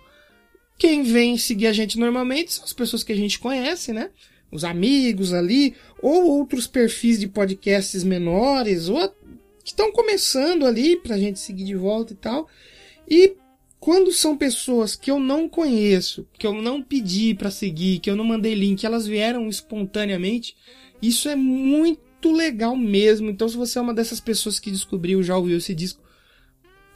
quem 0.79 1.03
vem 1.03 1.39
seguir 1.39 1.67
a 1.67 1.73
gente 1.73 1.99
normalmente 1.99 2.53
são 2.53 2.65
as 2.65 2.73
pessoas 2.73 3.03
que 3.03 3.13
a 3.13 3.17
gente 3.17 3.39
conhece, 3.39 3.93
né? 3.93 4.11
Os 4.51 4.65
amigos 4.65 5.33
ali, 5.33 5.75
ou 6.01 6.27
outros 6.39 6.67
perfis 6.67 7.19
de 7.19 7.27
podcasts 7.27 8.05
menores, 8.05 8.89
ou 8.89 8.99
a- 8.99 9.09
que 9.65 9.71
estão 9.71 9.91
começando 9.91 10.65
ali 10.65 10.97
pra 10.97 11.19
gente 11.19 11.39
seguir 11.39 11.65
de 11.65 11.75
volta 11.75 12.13
e 12.13 12.17
tal. 12.17 12.49
E 13.09 13.35
quando 13.81 14.13
são 14.13 14.37
pessoas 14.37 14.95
que 14.95 15.11
eu 15.11 15.19
não 15.19 15.49
conheço, 15.49 16.27
que 16.39 16.47
eu 16.47 16.55
não 16.55 16.83
pedi 16.83 17.35
pra 17.35 17.51
seguir, 17.51 17.99
que 17.99 18.11
eu 18.11 18.17
não 18.17 18.25
mandei 18.25 18.55
link, 18.55 18.85
elas 18.85 19.07
vieram 19.07 19.49
espontaneamente, 19.49 20.57
isso 21.03 21.29
é 21.29 21.37
muito 21.37 22.33
legal 22.33 22.77
mesmo. 22.77 23.29
Então, 23.31 23.49
se 23.49 23.57
você 23.57 23.79
é 23.79 23.83
uma 23.83 23.95
dessas 23.95 24.21
pessoas 24.21 24.59
que 24.59 24.71
descobriu, 24.71 25.23
já 25.23 25.37
ouviu 25.37 25.59
esse 25.59 25.75
disco 25.75 26.01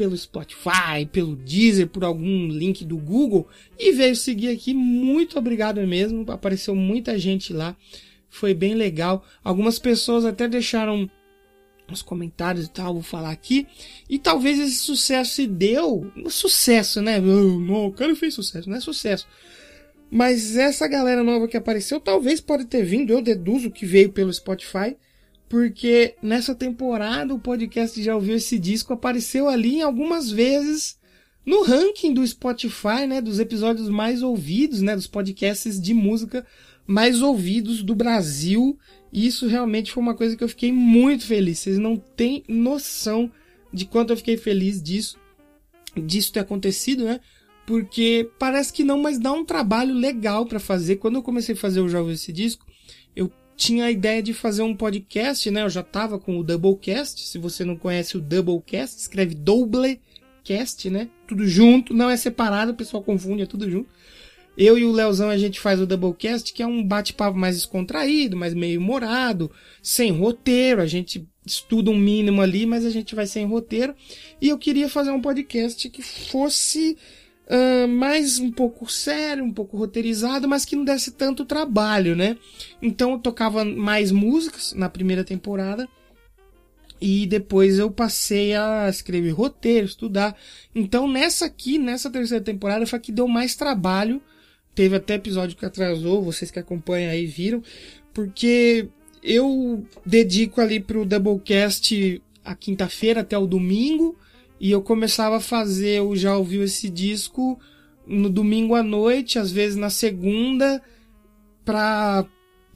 pelo 0.01 0.17
Spotify, 0.17 1.05
pelo 1.13 1.37
Deezer, 1.37 1.87
por 1.87 2.05
algum 2.05 2.49
link 2.49 2.87
do 2.87 2.97
Google 2.97 3.47
e 3.79 3.93
veio 3.93 4.17
seguir 4.17 4.49
aqui, 4.49 4.73
muito 4.73 5.39
obrigado 5.39 5.79
mesmo. 5.87 6.25
Apareceu 6.33 6.75
muita 6.75 7.19
gente 7.19 7.53
lá, 7.53 7.77
foi 8.31 8.55
bem 8.55 8.73
legal. 8.73 9.23
Algumas 9.45 9.79
pessoas 9.79 10.25
até 10.25 10.49
deixaram 10.49 11.11
os 11.93 12.01
comentários 12.01 12.65
e 12.65 12.71
tal, 12.71 12.95
vou 12.95 13.03
falar 13.03 13.31
aqui. 13.31 13.67
E 14.09 14.19
talvez 14.19 14.59
esse 14.59 14.77
sucesso 14.77 15.35
se 15.35 15.47
deu. 15.47 16.11
Sucesso, 16.31 17.03
né? 17.03 17.21
Não, 17.21 17.89
o 17.89 17.93
cara 17.93 18.17
fez 18.17 18.33
sucesso, 18.33 18.71
não 18.71 18.79
é 18.79 18.81
sucesso. 18.81 19.29
Mas 20.11 20.57
essa 20.57 20.89
galera 20.89 21.23
nova 21.23 21.47
que 21.47 21.59
apareceu, 21.59 22.01
talvez 22.01 22.41
pode 22.41 22.65
ter 22.65 22.85
vindo, 22.85 23.13
eu 23.13 23.21
deduzo 23.21 23.71
que 23.71 23.85
veio 23.85 24.11
pelo 24.11 24.33
Spotify, 24.33 24.97
porque 25.51 26.15
nessa 26.23 26.55
temporada 26.55 27.35
o 27.35 27.39
podcast 27.41 28.01
já 28.01 28.15
ouviu 28.15 28.37
esse 28.37 28.57
disco, 28.57 28.93
apareceu 28.93 29.49
ali 29.49 29.83
algumas 29.83 30.31
vezes 30.31 30.97
no 31.45 31.65
ranking 31.65 32.15
do 32.15 32.25
Spotify, 32.25 33.05
né, 33.09 33.21
dos 33.21 33.41
episódios 33.41 33.89
mais 33.89 34.23
ouvidos, 34.23 34.81
né, 34.81 34.95
dos 34.95 35.09
podcasts 35.09 35.81
de 35.81 35.93
música 35.93 36.47
mais 36.87 37.21
ouvidos 37.21 37.83
do 37.83 37.97
Brasil. 37.97 38.79
E 39.13 39.27
isso 39.27 39.49
realmente 39.49 39.91
foi 39.91 40.01
uma 40.01 40.15
coisa 40.15 40.37
que 40.37 40.45
eu 40.45 40.49
fiquei 40.49 40.71
muito 40.71 41.27
feliz. 41.27 41.59
Vocês 41.59 41.79
não 41.79 41.97
têm 41.97 42.45
noção 42.47 43.29
de 43.73 43.85
quanto 43.87 44.11
eu 44.11 44.17
fiquei 44.17 44.37
feliz 44.37 44.81
disso, 44.81 45.19
disso 45.97 46.33
ter 46.33 46.41
acontecido, 46.41 47.05
né? 47.05 47.19
Porque 47.67 48.31
parece 48.39 48.73
que 48.73 48.85
não, 48.85 49.03
mas 49.03 49.19
dá 49.19 49.33
um 49.33 49.45
trabalho 49.45 49.95
legal 49.95 50.47
pra 50.47 50.61
fazer. 50.61 50.97
Quando 50.97 51.17
eu 51.17 51.23
comecei 51.25 51.57
a 51.57 51.59
fazer 51.59 51.81
o 51.81 51.89
Jovem 51.89 52.15
Esse 52.15 52.33
Disco, 52.33 52.70
tinha 53.61 53.85
a 53.85 53.91
ideia 53.91 54.23
de 54.23 54.33
fazer 54.33 54.63
um 54.63 54.75
podcast, 54.75 55.51
né? 55.51 55.63
Eu 55.63 55.69
já 55.69 55.83
tava 55.83 56.19
com 56.19 56.39
o 56.39 56.43
Doublecast. 56.43 57.21
Se 57.29 57.37
você 57.37 57.63
não 57.63 57.77
conhece 57.77 58.17
o 58.17 58.21
Doublecast, 58.21 58.99
escreve 58.99 59.35
Doublecast, 59.35 60.89
né? 60.89 61.11
Tudo 61.29 61.47
junto, 61.47 61.93
não 61.93 62.09
é 62.09 62.17
separado, 62.17 62.73
o 62.73 62.75
pessoal 62.75 63.03
confunde, 63.03 63.43
é 63.43 63.47
tudo 63.47 63.71
junto. 63.71 63.87
Eu 64.57 64.79
e 64.79 64.85
o 64.85 64.91
Leozão 64.91 65.29
a 65.29 65.37
gente 65.37 65.61
faz 65.61 65.79
o 65.79 65.87
Doublecast, 65.87 66.55
que 66.55 66.63
é 66.63 66.67
um 66.67 66.83
bate-papo 66.83 67.37
mais 67.37 67.57
descontraído, 67.57 68.35
mais 68.35 68.55
meio 68.55 68.81
humorado, 68.81 69.51
sem 69.83 70.11
roteiro. 70.11 70.81
A 70.81 70.87
gente 70.87 71.29
estuda 71.45 71.91
um 71.91 71.99
mínimo 71.99 72.41
ali, 72.41 72.65
mas 72.65 72.87
a 72.87 72.91
gente 72.91 73.15
vai 73.15 73.27
sem 73.27 73.45
roteiro. 73.45 73.95
E 74.41 74.49
eu 74.49 74.57
queria 74.57 74.89
fazer 74.89 75.11
um 75.11 75.21
podcast 75.21 75.87
que 75.91 76.01
fosse 76.01 76.97
ah, 77.53 77.89
mais 77.89 78.39
um 78.39 78.53
pouco 78.53 78.91
sério, 78.91 79.43
um 79.43 79.53
pouco 79.53 79.77
roteirizado, 79.77 80.47
mas 80.47 80.65
que 80.65 80.77
não 80.77 80.85
desse 80.85 81.11
tanto 81.11 81.45
trabalho, 81.45 82.15
né? 82.15 82.37
Então 82.81 83.11
eu 83.11 83.19
tocava 83.19 83.65
mais 83.65 84.13
músicas 84.13 84.73
na 84.73 84.89
primeira 84.89 85.25
temporada. 85.25 85.89
E 87.01 87.27
depois 87.27 87.79
eu 87.79 87.91
passei 87.91 88.55
a 88.55 88.89
escrever 88.89 89.31
roteiro, 89.31 89.87
estudar. 89.87 90.37
Então 90.73 91.09
nessa 91.09 91.47
aqui, 91.47 91.77
nessa 91.77 92.09
terceira 92.11 92.45
temporada, 92.45 92.87
foi 92.87 92.99
a 92.99 93.03
que 93.03 93.11
deu 93.11 93.27
mais 93.27 93.57
trabalho. 93.57 94.23
Teve 94.73 94.95
até 94.97 95.15
episódio 95.15 95.57
que 95.57 95.67
atrasou, 95.67 96.23
vocês 96.23 96.53
que 96.53 96.59
acompanham 96.59 97.11
aí 97.11 97.27
viram. 97.27 97.63
Porque 98.15 98.89
eu 99.23 99.85
dedico 100.07 100.61
ali 100.61 100.79
pro 100.79 101.05
Doublecast 101.05 102.23
a 102.45 102.55
quinta-feira 102.55 103.23
até 103.23 103.37
o 103.37 103.47
domingo. 103.47 104.17
E 104.61 104.71
eu 104.71 104.83
começava 104.83 105.39
a 105.39 105.41
fazer, 105.41 105.99
eu 105.99 106.15
já 106.15 106.37
ouviu 106.37 106.63
esse 106.63 106.91
disco 106.91 107.59
no 108.07 108.29
domingo 108.29 108.75
à 108.75 108.83
noite, 108.83 109.39
às 109.39 109.51
vezes 109.51 109.77
na 109.77 109.89
segunda, 109.89 110.83
pra 111.65 112.27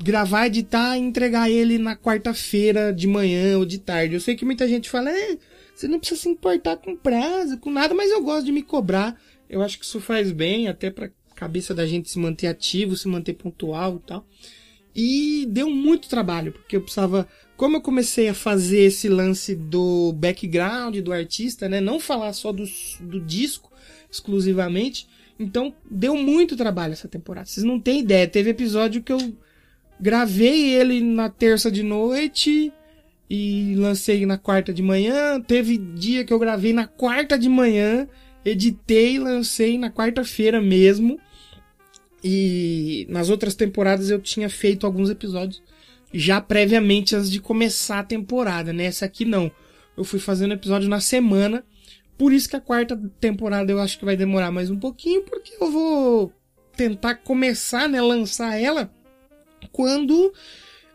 gravar, 0.02 0.46
editar 0.46 0.96
e 0.96 1.00
entregar 1.00 1.50
ele 1.50 1.78
na 1.78 1.94
quarta-feira 1.94 2.92
de 2.92 3.06
manhã 3.06 3.58
ou 3.58 3.66
de 3.66 3.78
tarde. 3.78 4.14
Eu 4.14 4.20
sei 4.20 4.34
que 4.34 4.44
muita 4.44 4.66
gente 4.66 4.88
fala, 4.88 5.10
é, 5.10 5.38
você 5.74 5.86
não 5.86 5.98
precisa 5.98 6.22
se 6.22 6.28
importar 6.28 6.76
com 6.78 6.96
prazo, 6.96 7.58
com 7.58 7.70
nada, 7.70 7.94
mas 7.94 8.10
eu 8.10 8.22
gosto 8.22 8.46
de 8.46 8.52
me 8.52 8.62
cobrar. 8.62 9.20
Eu 9.48 9.62
acho 9.62 9.78
que 9.78 9.84
isso 9.84 10.00
faz 10.00 10.32
bem, 10.32 10.68
até 10.68 10.90
pra 10.90 11.10
cabeça 11.34 11.74
da 11.74 11.86
gente 11.86 12.10
se 12.10 12.18
manter 12.18 12.46
ativo, 12.46 12.96
se 12.96 13.08
manter 13.08 13.34
pontual 13.34 13.96
e 13.96 14.06
tal. 14.06 14.26
E 14.94 15.46
deu 15.50 15.68
muito 15.68 16.08
trabalho, 16.08 16.52
porque 16.52 16.76
eu 16.76 16.80
precisava. 16.80 17.28
Como 17.56 17.76
eu 17.76 17.80
comecei 17.80 18.28
a 18.28 18.34
fazer 18.34 18.80
esse 18.80 19.08
lance 19.08 19.54
do 19.54 20.12
background 20.12 20.96
do 20.98 21.12
artista, 21.12 21.68
né? 21.68 21.80
Não 21.80 22.00
falar 22.00 22.32
só 22.32 22.52
do, 22.52 22.64
do 23.00 23.20
disco 23.20 23.70
exclusivamente. 24.10 25.06
Então 25.38 25.74
deu 25.88 26.16
muito 26.16 26.56
trabalho 26.56 26.92
essa 26.92 27.08
temporada. 27.08 27.46
Vocês 27.46 27.64
não 27.64 27.78
têm 27.78 28.00
ideia. 28.00 28.26
Teve 28.26 28.50
episódio 28.50 29.02
que 29.02 29.12
eu 29.12 29.32
gravei 30.00 30.74
ele 30.74 31.00
na 31.00 31.28
terça 31.28 31.70
de 31.70 31.82
noite 31.82 32.72
e 33.30 33.74
lancei 33.76 34.26
na 34.26 34.36
quarta 34.36 34.72
de 34.72 34.82
manhã. 34.82 35.40
Teve 35.40 35.78
dia 35.78 36.24
que 36.24 36.32
eu 36.32 36.38
gravei 36.38 36.72
na 36.72 36.86
quarta 36.86 37.38
de 37.38 37.48
manhã, 37.48 38.08
editei 38.44 39.14
e 39.14 39.18
lancei 39.18 39.78
na 39.78 39.90
quarta-feira 39.90 40.60
mesmo. 40.60 41.18
E 42.22 43.06
nas 43.10 43.28
outras 43.28 43.54
temporadas 43.54 44.10
eu 44.10 44.20
tinha 44.20 44.48
feito 44.48 44.86
alguns 44.86 45.10
episódios 45.10 45.62
já 46.14 46.40
previamente 46.40 47.16
antes 47.16 47.30
de 47.30 47.40
começar 47.40 47.98
a 47.98 48.04
temporada, 48.04 48.72
né? 48.72 48.84
Essa 48.84 49.04
aqui 49.04 49.24
não. 49.24 49.50
Eu 49.96 50.04
fui 50.04 50.20
fazendo 50.20 50.54
episódio 50.54 50.88
na 50.88 51.00
semana. 51.00 51.64
Por 52.16 52.32
isso 52.32 52.48
que 52.48 52.54
a 52.54 52.60
quarta 52.60 52.96
temporada 53.20 53.72
eu 53.72 53.80
acho 53.80 53.98
que 53.98 54.04
vai 54.04 54.16
demorar 54.16 54.52
mais 54.52 54.70
um 54.70 54.78
pouquinho, 54.78 55.22
porque 55.22 55.52
eu 55.60 55.70
vou 55.70 56.32
tentar 56.76 57.16
começar, 57.16 57.88
né, 57.88 58.00
lançar 58.00 58.56
ela 58.56 58.90
quando 59.72 60.32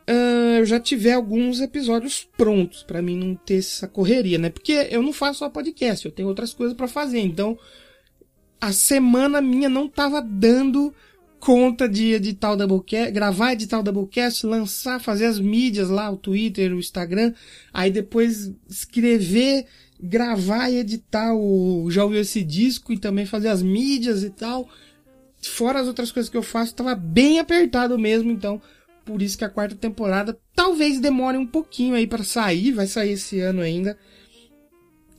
ah, 0.08 0.58
eu 0.58 0.66
já 0.66 0.80
tiver 0.80 1.14
alguns 1.14 1.62
episódios 1.62 2.28
prontos, 2.36 2.82
pra 2.82 3.00
mim 3.00 3.16
não 3.16 3.36
ter 3.36 3.60
essa 3.60 3.88
correria, 3.88 4.40
né? 4.40 4.50
Porque 4.50 4.88
eu 4.90 5.04
não 5.04 5.14
faço 5.14 5.40
só 5.40 5.50
podcast, 5.50 6.04
eu 6.04 6.12
tenho 6.12 6.28
outras 6.28 6.52
coisas 6.52 6.76
pra 6.76 6.88
fazer. 6.88 7.20
Então, 7.20 7.60
a 8.60 8.72
semana 8.72 9.40
minha 9.40 9.70
não 9.70 9.88
tava 9.88 10.20
dando 10.20 10.92
conta 11.40 11.88
de 11.88 12.14
editar 12.14 12.52
o 12.52 12.56
Doublecast, 12.56 13.12
gravar, 13.12 13.54
editar 13.54 13.80
o 13.80 13.84
Doublecast, 13.84 14.46
lançar, 14.46 15.00
fazer 15.00 15.26
as 15.26 15.40
mídias 15.40 15.90
lá, 15.90 16.10
o 16.12 16.18
Twitter, 16.18 16.74
o 16.74 16.80
Instagram, 16.80 17.34
aí 17.74 17.90
depois 17.90 18.52
escrever, 18.70 19.66
gravar 20.00 20.70
e 20.70 20.78
editar 20.78 21.34
o 21.34 21.90
Já 21.90 22.04
ouviu 22.04 22.22
esse 22.22 22.44
disco 22.44 22.94
e 22.94 22.98
também 22.98 23.26
fazer 23.26 23.48
as 23.48 23.62
mídias 23.62 24.24
e 24.24 24.30
tal. 24.30 24.70
fora 25.42 25.80
as 25.80 25.88
outras 25.88 26.12
coisas 26.12 26.30
que 26.30 26.38
eu 26.38 26.44
faço, 26.44 26.76
tava 26.76 26.94
bem 26.94 27.40
apertado 27.40 27.98
mesmo, 27.98 28.30
então 28.30 28.62
por 29.06 29.22
isso 29.22 29.38
que 29.38 29.46
a 29.46 29.50
quarta 29.50 29.76
temporada 29.76 30.38
talvez 30.54 31.00
demore 31.00 31.38
um 31.38 31.48
pouquinho 31.48 31.96
aí 31.96 32.06
para 32.06 32.24
sair, 32.24 32.72
vai 32.72 32.86
sair 32.86 33.14
esse 33.14 33.40
ano 33.40 33.62
ainda. 33.62 33.98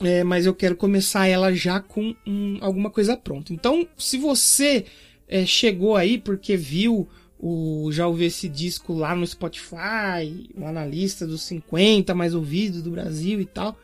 É, 0.02 0.24
mas 0.24 0.46
eu 0.46 0.54
quero 0.54 0.76
começar 0.76 1.26
ela 1.26 1.52
já 1.52 1.78
com 1.80 2.14
um, 2.26 2.58
alguma 2.60 2.88
coisa 2.88 3.16
pronta. 3.16 3.52
Então, 3.52 3.86
se 3.98 4.16
você 4.16 4.86
é, 5.30 5.46
chegou 5.46 5.94
aí 5.96 6.18
porque 6.18 6.56
viu 6.56 7.08
o 7.38 7.90
já 7.92 8.06
ouviu 8.06 8.26
esse 8.26 8.48
disco 8.48 8.92
lá 8.92 9.14
no 9.16 9.26
Spotify, 9.26 10.50
lá 10.58 10.70
na 10.72 10.84
lista 10.84 11.26
dos 11.26 11.40
50 11.42 12.14
mais 12.14 12.34
ouvidos 12.34 12.82
do 12.82 12.90
Brasil 12.90 13.40
e 13.40 13.46
tal, 13.46 13.78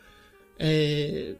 é, 0.59 1.33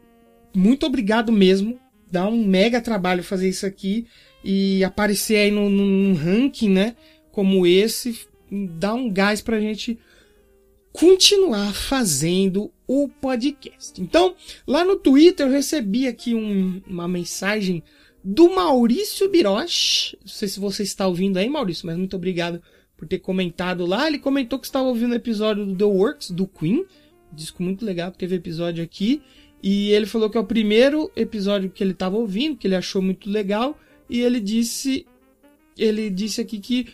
muito 0.56 0.86
obrigado 0.86 1.32
mesmo. 1.32 1.78
Dá 2.10 2.26
um 2.28 2.44
mega 2.44 2.80
trabalho 2.82 3.22
fazer 3.24 3.50
isso 3.50 3.66
aqui 3.66 4.08
e 4.44 4.84
aparecer 4.84 5.36
aí 5.36 5.52
no, 5.52 5.70
num 5.70 6.14
ranking, 6.16 6.70
né? 6.70 6.96
Como 7.32 7.68
esse, 7.68 8.18
dá 8.50 8.94
um 8.94 9.12
gás 9.12 9.42
pra 9.42 9.60
gente 9.60 10.00
continuar 10.92 11.74
fazendo 11.74 12.72
o 12.88 13.08
podcast. 13.08 14.02
Então, 14.02 14.36
lá 14.66 14.84
no 14.84 14.96
Twitter 14.96 15.46
eu 15.46 15.52
recebi 15.52 16.08
aqui 16.08 16.34
um- 16.34 16.82
uma 16.88 17.08
mensagem 17.08 17.84
do 18.30 18.54
Maurício 18.54 19.30
Biroche. 19.30 20.18
Não 20.20 20.28
sei 20.28 20.50
se 20.50 20.60
você 20.60 20.84
está 20.84 21.08
ouvindo 21.08 21.38
aí, 21.38 21.48
Maurício, 21.48 21.88
mas 21.88 21.96
muito 21.96 22.18
obrigado 22.18 22.62
por 22.98 23.08
ter 23.08 23.20
comentado 23.20 23.86
lá. 23.86 24.06
Ele 24.06 24.20
comentou 24.20 24.60
que 24.60 24.66
estava 24.66 24.86
ouvindo 24.86 25.14
o 25.14 25.16
episódio 25.16 25.66
do 25.66 25.74
The 25.74 25.86
Works, 25.86 26.32
do 26.32 26.46
Queen. 26.46 26.86
Disco 27.32 27.64
muito 27.64 27.86
legal, 27.86 28.12
teve 28.12 28.36
episódio 28.36 28.84
aqui. 28.84 29.22
E 29.64 29.92
ele 29.92 30.06
falou 30.06 30.30
que 30.30 30.38
é 30.38 30.42
o 30.42 30.46
primeiro 30.46 31.10
episódio 31.16 31.70
que 31.70 31.82
ele 31.82 31.94
estava 31.94 32.18
ouvindo, 32.18 32.58
que 32.58 32.68
ele 32.68 32.76
achou 32.76 33.02
muito 33.02 33.30
legal. 33.30 33.80
E 34.10 34.20
ele 34.20 34.42
disse, 34.42 35.08
ele 35.78 36.10
disse 36.10 36.42
aqui 36.42 36.60
que 36.60 36.90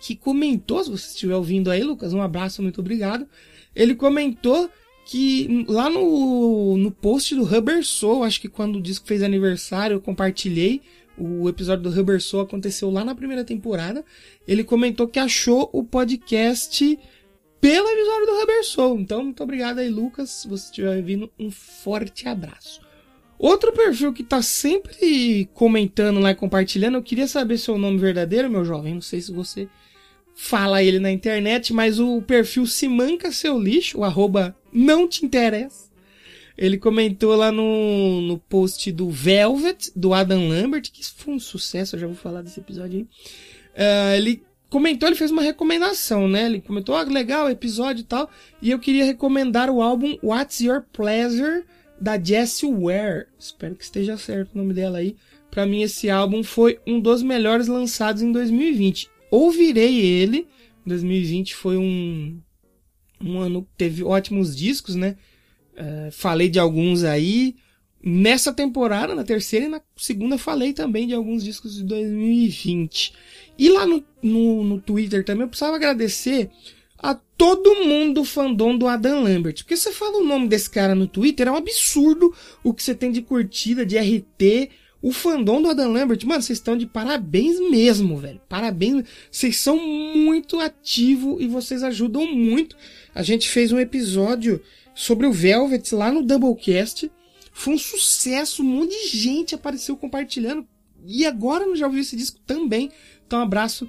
que 0.00 0.16
comentou, 0.16 0.82
se 0.82 0.90
você 0.90 1.08
estiver 1.08 1.36
ouvindo 1.36 1.70
aí, 1.70 1.82
Lucas, 1.82 2.12
um 2.12 2.22
abraço, 2.22 2.62
muito 2.62 2.80
obrigado. 2.80 3.26
Ele 3.74 3.94
comentou 3.94 4.70
que 5.04 5.64
lá 5.68 5.90
no, 5.90 6.76
no 6.76 6.90
post 6.90 7.34
do 7.34 7.44
Rubber 7.44 7.84
Soul, 7.84 8.24
acho 8.24 8.40
que 8.40 8.48
quando 8.48 8.76
o 8.76 8.82
disco 8.82 9.06
fez 9.06 9.22
aniversário, 9.22 9.96
eu 9.96 10.00
compartilhei. 10.00 10.80
O 11.16 11.48
episódio 11.48 11.84
do 11.84 11.90
Rubber 11.90 12.20
Soul 12.20 12.42
aconteceu 12.42 12.90
lá 12.90 13.04
na 13.04 13.14
primeira 13.14 13.44
temporada. 13.44 14.04
Ele 14.48 14.64
comentou 14.64 15.06
que 15.06 15.18
achou 15.18 15.70
o 15.72 15.84
podcast 15.84 16.98
pelo 17.64 17.88
episódio 17.88 18.26
do 18.26 18.40
Rubber 18.40 18.62
Soul. 18.62 19.00
Então, 19.00 19.24
muito 19.24 19.42
obrigado 19.42 19.78
aí, 19.78 19.88
Lucas. 19.88 20.28
Se 20.28 20.46
você 20.46 20.66
estiver 20.66 20.98
ouvindo, 20.98 21.32
um 21.38 21.50
forte 21.50 22.28
abraço. 22.28 22.82
Outro 23.38 23.72
perfil 23.72 24.12
que 24.12 24.22
tá 24.22 24.42
sempre 24.42 25.48
comentando 25.54 26.20
lá 26.20 26.32
e 26.32 26.34
compartilhando, 26.34 26.96
eu 26.96 27.02
queria 27.02 27.26
saber 27.26 27.56
seu 27.56 27.78
nome 27.78 27.96
verdadeiro, 27.96 28.50
meu 28.50 28.66
jovem. 28.66 28.92
Não 28.92 29.00
sei 29.00 29.18
se 29.22 29.32
você 29.32 29.66
fala 30.34 30.82
ele 30.82 30.98
na 30.98 31.10
internet, 31.10 31.72
mas 31.72 31.98
o 31.98 32.20
perfil 32.20 32.66
se 32.66 32.86
manca 32.86 33.32
seu 33.32 33.58
lixo, 33.58 34.00
o 34.00 34.04
arroba 34.04 34.54
não 34.70 35.08
te 35.08 35.24
interessa. 35.24 35.90
Ele 36.58 36.76
comentou 36.76 37.34
lá 37.34 37.50
no, 37.50 38.20
no 38.20 38.38
post 38.38 38.92
do 38.92 39.08
Velvet, 39.08 39.90
do 39.96 40.12
Adam 40.12 40.50
Lambert, 40.50 40.92
que 40.92 41.02
foi 41.02 41.32
um 41.32 41.40
sucesso, 41.40 41.96
eu 41.96 42.00
já 42.00 42.06
vou 42.06 42.14
falar 42.14 42.42
desse 42.42 42.60
episódio 42.60 42.98
aí. 42.98 43.06
Ah, 43.74 44.14
ele 44.18 44.42
comentou, 44.68 45.08
ele 45.08 45.16
fez 45.16 45.30
uma 45.30 45.42
recomendação, 45.42 46.28
né? 46.28 46.46
Ele 46.46 46.60
comentou, 46.60 46.94
ah, 46.94 47.02
legal, 47.02 47.48
episódio 47.50 48.02
e 48.02 48.04
tal. 48.04 48.28
E 48.60 48.70
eu 48.70 48.78
queria 48.78 49.04
recomendar 49.04 49.70
o 49.70 49.82
álbum 49.82 50.16
What's 50.22 50.60
Your 50.60 50.82
Pleasure, 50.92 51.64
da 52.00 52.20
Jessie 52.20 52.68
Ware. 52.68 53.26
Espero 53.38 53.74
que 53.74 53.84
esteja 53.84 54.16
certo 54.16 54.54
o 54.54 54.58
nome 54.58 54.74
dela 54.74 54.98
aí. 54.98 55.16
Pra 55.50 55.64
mim, 55.66 55.82
esse 55.82 56.10
álbum 56.10 56.42
foi 56.42 56.80
um 56.86 56.98
dos 56.98 57.22
melhores 57.22 57.68
lançados 57.68 58.22
em 58.22 58.32
2020. 58.32 59.08
Ouvirei 59.30 60.00
ele. 60.00 60.48
2020 60.84 61.54
foi 61.54 61.76
um, 61.76 62.40
um 63.20 63.38
ano 63.38 63.62
que 63.62 63.70
teve 63.76 64.02
ótimos 64.02 64.54
discos, 64.54 64.94
né? 64.94 65.16
É, 65.76 66.10
falei 66.10 66.48
de 66.48 66.58
alguns 66.58 67.04
aí. 67.04 67.54
Nessa 68.06 68.52
temporada, 68.52 69.14
na 69.14 69.24
terceira 69.24 69.64
e 69.64 69.68
na 69.68 69.80
segunda, 69.96 70.36
falei 70.36 70.74
também 70.74 71.06
de 71.06 71.14
alguns 71.14 71.42
discos 71.42 71.76
de 71.76 71.84
2020. 71.84 73.14
E 73.58 73.70
lá 73.70 73.86
no, 73.86 74.04
no, 74.22 74.62
no 74.62 74.78
Twitter 74.78 75.24
também 75.24 75.44
eu 75.44 75.48
precisava 75.48 75.76
agradecer 75.76 76.50
a 76.98 77.14
todo 77.14 77.76
mundo 77.76 78.20
do 78.20 78.24
fandom 78.24 78.76
do 78.76 78.86
Adam 78.86 79.22
Lambert. 79.22 79.56
Porque 79.56 79.74
você 79.74 79.90
fala 79.90 80.18
o 80.18 80.24
nome 80.24 80.48
desse 80.48 80.68
cara 80.68 80.94
no 80.94 81.06
Twitter, 81.06 81.48
é 81.48 81.50
um 81.50 81.56
absurdo 81.56 82.34
o 82.62 82.74
que 82.74 82.82
você 82.82 82.94
tem 82.94 83.10
de 83.10 83.22
curtida, 83.22 83.86
de 83.86 83.96
RT. 83.96 84.70
O 85.00 85.10
fandom 85.10 85.62
do 85.62 85.70
Adam 85.70 85.90
Lambert, 85.90 86.26
mano, 86.26 86.42
vocês 86.42 86.58
estão 86.58 86.76
de 86.76 86.84
parabéns 86.84 87.58
mesmo, 87.58 88.18
velho. 88.18 88.40
Parabéns. 88.48 89.04
Vocês 89.30 89.56
são 89.56 89.78
muito 89.78 90.60
ativos 90.60 91.40
e 91.40 91.46
vocês 91.46 91.82
ajudam 91.82 92.26
muito. 92.26 92.76
A 93.14 93.22
gente 93.22 93.48
fez 93.48 93.72
um 93.72 93.78
episódio 93.78 94.60
sobre 94.94 95.26
o 95.26 95.32
Velvet 95.32 95.94
lá 95.94 96.12
no 96.12 96.22
Doublecast. 96.22 97.10
Foi 97.56 97.72
um 97.72 97.78
sucesso, 97.78 98.62
um 98.62 98.66
monte 98.66 98.90
de 98.90 99.16
gente 99.16 99.54
apareceu 99.54 99.96
compartilhando. 99.96 100.66
E 101.06 101.24
agora 101.24 101.64
no 101.64 101.76
Já 101.76 101.86
Ouviu 101.86 102.00
Esse 102.00 102.16
Disco 102.16 102.40
também. 102.44 102.90
Então, 103.24 103.38
um 103.38 103.42
abraço 103.42 103.88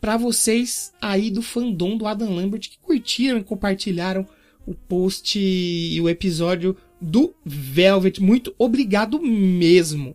para 0.00 0.18
vocês 0.18 0.92
aí 1.00 1.30
do 1.30 1.40
fandom 1.40 1.96
do 1.96 2.06
Adam 2.06 2.32
Lambert 2.32 2.60
que 2.60 2.78
curtiram 2.78 3.38
e 3.38 3.42
compartilharam 3.42 4.28
o 4.66 4.74
post 4.74 5.38
e 5.38 5.98
o 6.00 6.10
episódio 6.10 6.76
do 7.00 7.34
Velvet. 7.44 8.20
Muito 8.20 8.54
obrigado 8.58 9.18
mesmo. 9.20 10.14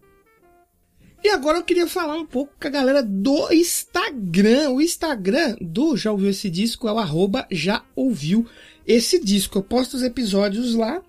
E 1.24 1.30
agora 1.30 1.58
eu 1.58 1.64
queria 1.64 1.88
falar 1.88 2.16
um 2.16 2.26
pouco 2.26 2.54
com 2.60 2.68
a 2.68 2.72
galera 2.72 3.02
do 3.02 3.52
Instagram. 3.52 4.70
O 4.70 4.82
Instagram 4.82 5.56
do 5.60 5.98
Já 5.98 6.12
Ouviu 6.12 6.30
Esse 6.30 6.52
Disco 6.52 6.88
é 6.88 6.94
o 6.94 7.00
arroba 7.00 7.48
Já 7.52 7.84
Ouviu 7.96 8.46
Esse 8.86 9.20
Disco. 9.20 9.58
Eu 9.58 9.64
posto 9.64 9.96
os 9.96 10.04
episódios 10.04 10.76
lá 10.76 11.02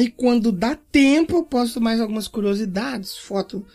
e 0.00 0.10
quando 0.10 0.50
dá 0.50 0.74
tempo 0.74 1.36
eu 1.36 1.42
posto 1.42 1.80
mais 1.80 2.00
algumas 2.00 2.26
curiosidades, 2.26 3.18
foto, 3.18 3.66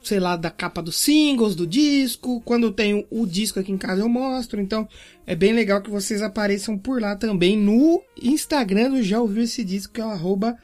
sei 0.00 0.20
lá, 0.20 0.36
da 0.36 0.48
capa 0.48 0.80
dos 0.80 0.96
singles, 0.96 1.56
do 1.56 1.66
disco. 1.66 2.40
Quando 2.42 2.68
eu 2.68 2.72
tenho 2.72 3.04
o 3.10 3.26
disco 3.26 3.58
aqui 3.58 3.72
em 3.72 3.78
casa 3.78 4.02
eu 4.02 4.08
mostro. 4.08 4.60
Então 4.60 4.88
é 5.26 5.34
bem 5.34 5.52
legal 5.52 5.82
que 5.82 5.90
vocês 5.90 6.22
apareçam 6.22 6.78
por 6.78 7.00
lá 7.00 7.16
também 7.16 7.56
no 7.56 8.00
Instagram 8.22 8.90
do 8.90 9.02
Já 9.02 9.20
Ouviu 9.20 9.42
Esse 9.42 9.64
Disco, 9.64 9.92
que 9.94 10.00
é 10.00 10.06
o 10.06 10.10
arroba 10.10 10.56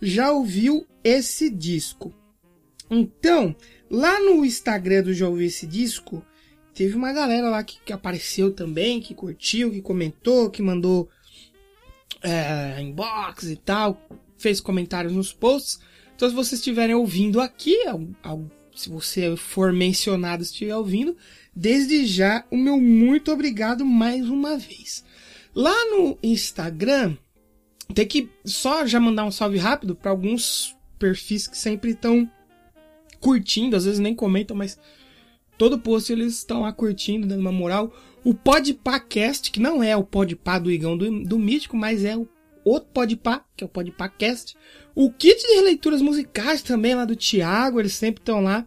Já 0.00 0.30
Ouviu 0.30 0.86
Esse 1.02 1.50
Disco. 1.50 2.14
Então, 2.88 3.56
lá 3.90 4.20
no 4.20 4.44
Instagram 4.44 5.02
do 5.02 5.14
Já 5.14 5.28
Ouviu 5.28 5.46
Esse 5.46 5.66
Disco, 5.66 6.24
teve 6.72 6.94
uma 6.94 7.12
galera 7.12 7.48
lá 7.48 7.64
que, 7.64 7.80
que 7.84 7.92
apareceu 7.92 8.52
também, 8.52 9.00
que 9.00 9.14
curtiu, 9.14 9.70
que 9.72 9.80
comentou, 9.80 10.50
que 10.50 10.62
mandou 10.62 11.08
é, 12.22 12.80
inbox 12.80 13.44
e 13.44 13.56
tal, 13.56 14.00
fez 14.42 14.60
comentários 14.60 15.12
nos 15.12 15.32
posts. 15.32 15.80
Então, 16.14 16.28
se 16.28 16.34
vocês 16.34 16.60
estiverem 16.60 16.94
ouvindo 16.94 17.40
aqui, 17.40 17.76
se 18.74 18.88
você 18.88 19.36
for 19.36 19.72
mencionado, 19.72 20.42
estiver 20.42 20.76
ouvindo, 20.76 21.16
desde 21.54 22.04
já 22.04 22.44
o 22.50 22.56
meu 22.56 22.78
muito 22.80 23.32
obrigado 23.32 23.84
mais 23.84 24.28
uma 24.28 24.58
vez. 24.58 25.04
Lá 25.54 25.74
no 25.90 26.18
Instagram, 26.22 27.16
tem 27.94 28.06
que 28.06 28.28
só 28.44 28.86
já 28.86 28.98
mandar 28.98 29.24
um 29.24 29.30
salve 29.30 29.58
rápido 29.58 29.94
para 29.94 30.10
alguns 30.10 30.76
perfis 30.98 31.46
que 31.46 31.56
sempre 31.56 31.92
estão 31.92 32.30
curtindo, 33.20 33.76
às 33.76 33.84
vezes 33.84 34.00
nem 34.00 34.14
comentam, 34.14 34.56
mas 34.56 34.78
todo 35.58 35.78
post 35.78 36.12
eles 36.12 36.38
estão 36.38 36.62
lá 36.62 36.72
curtindo, 36.72 37.26
dando 37.26 37.40
uma 37.40 37.52
moral. 37.52 37.92
O 38.24 38.34
Podpacast, 38.34 39.50
que 39.50 39.60
não 39.60 39.82
é 39.82 39.96
o 39.96 40.04
Podpah 40.04 40.58
do 40.58 40.70
Igão 40.70 40.96
do, 40.96 41.24
do 41.24 41.38
Mítico, 41.38 41.76
mas 41.76 42.04
é 42.04 42.16
o 42.16 42.26
outro 42.64 42.90
Podpah, 42.92 43.44
que 43.56 43.64
é 43.64 43.66
o 43.66 43.68
Podpacast. 43.68 44.56
O 44.94 45.10
kit 45.10 45.40
de 45.40 45.54
releituras 45.54 46.02
musicais 46.02 46.62
também 46.62 46.94
lá 46.94 47.04
do 47.04 47.16
Thiago, 47.16 47.80
eles 47.80 47.94
sempre 47.94 48.20
estão 48.20 48.40
lá 48.40 48.66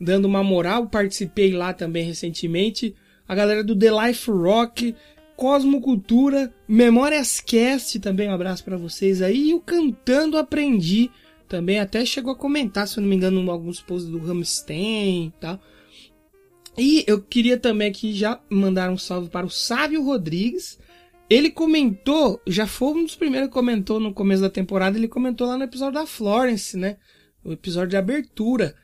dando 0.00 0.24
uma 0.24 0.42
moral. 0.42 0.88
Participei 0.88 1.52
lá 1.52 1.72
também 1.72 2.04
recentemente. 2.04 2.94
A 3.26 3.34
galera 3.34 3.62
do 3.62 3.76
The 3.76 3.90
Life 3.90 4.30
Rock, 4.30 4.94
Cosmocultura, 5.36 6.52
Memórias 6.68 7.40
Cast 7.40 7.98
também 8.00 8.28
um 8.28 8.34
abraço 8.34 8.64
para 8.64 8.76
vocês 8.76 9.22
aí. 9.22 9.50
E 9.50 9.54
o 9.54 9.60
Cantando 9.60 10.36
Aprendi 10.36 11.10
também 11.48 11.80
até 11.80 12.04
chegou 12.04 12.32
a 12.32 12.36
comentar, 12.36 12.86
se 12.86 12.98
eu 12.98 13.02
não 13.02 13.08
me 13.08 13.16
engano, 13.16 13.50
alguns 13.50 13.80
posts 13.80 14.10
do 14.10 14.18
Ramstein 14.18 15.26
e 15.26 15.32
tal. 15.40 15.60
E 16.78 17.04
eu 17.06 17.20
queria 17.20 17.58
também 17.58 17.88
aqui 17.88 18.12
já 18.12 18.40
mandar 18.48 18.90
um 18.90 18.96
salve 18.96 19.28
para 19.28 19.46
o 19.46 19.50
Sávio 19.50 20.02
Rodrigues. 20.02 20.78
Ele 21.30 21.50
comentou, 21.50 22.42
já 22.46 22.66
foi 22.66 22.88
um 22.88 23.04
dos 23.04 23.14
primeiros 23.14 23.48
que 23.48 23.54
comentou 23.54 24.00
no 24.00 24.12
começo 24.12 24.42
da 24.42 24.50
temporada, 24.50 24.98
ele 24.98 25.08
comentou 25.08 25.46
lá 25.46 25.56
no 25.56 25.64
episódio 25.64 25.94
da 25.94 26.06
Florence, 26.06 26.76
né? 26.76 26.96
o 27.44 27.52
episódio 27.52 27.90
de 27.90 27.96
abertura 27.96 28.74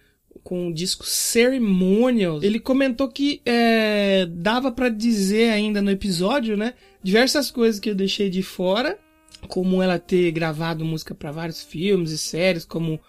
com 0.42 0.68
o 0.68 0.74
disco 0.74 1.04
Ceremonial. 1.04 2.42
Ele 2.42 2.60
comentou 2.60 3.08
que 3.08 3.40
é, 3.44 4.26
dava 4.26 4.70
para 4.70 4.88
dizer 4.88 5.50
ainda 5.50 5.82
no 5.82 5.90
episódio, 5.90 6.56
né, 6.56 6.74
diversas 7.02 7.50
coisas 7.50 7.80
que 7.80 7.90
eu 7.90 7.94
deixei 7.94 8.30
de 8.30 8.42
fora, 8.42 8.98
como 9.48 9.82
ela 9.82 9.98
ter 9.98 10.30
gravado 10.30 10.84
música 10.84 11.14
para 11.14 11.32
vários 11.32 11.62
filmes 11.62 12.10
e 12.10 12.18
séries, 12.18 12.64
como 12.64 13.00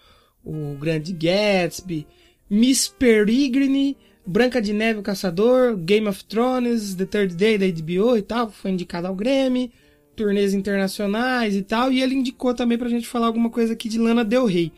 o 0.44 0.76
Grande 0.78 1.12
Gatsby, 1.12 2.06
Miss 2.50 2.88
Peregrine, 2.88 3.96
Branca 4.28 4.60
de 4.60 4.74
Neve, 4.74 5.00
o 5.00 5.02
Caçador, 5.02 5.74
Game 5.74 6.06
of 6.06 6.22
Thrones, 6.22 6.94
The 6.94 7.06
Third 7.06 7.34
Day 7.34 7.56
da 7.56 7.66
HBO 7.66 8.14
e 8.14 8.20
tal, 8.20 8.50
foi 8.50 8.72
indicado 8.72 9.06
ao 9.06 9.14
Grammy, 9.14 9.72
turnês 10.14 10.52
internacionais 10.52 11.56
e 11.56 11.62
tal, 11.62 11.90
e 11.90 12.02
ele 12.02 12.14
indicou 12.14 12.52
também 12.52 12.76
pra 12.76 12.90
gente 12.90 13.08
falar 13.08 13.26
alguma 13.26 13.48
coisa 13.48 13.72
aqui 13.72 13.88
de 13.88 13.98
Lana 13.98 14.22
Del 14.22 14.44
Rey. 14.44 14.70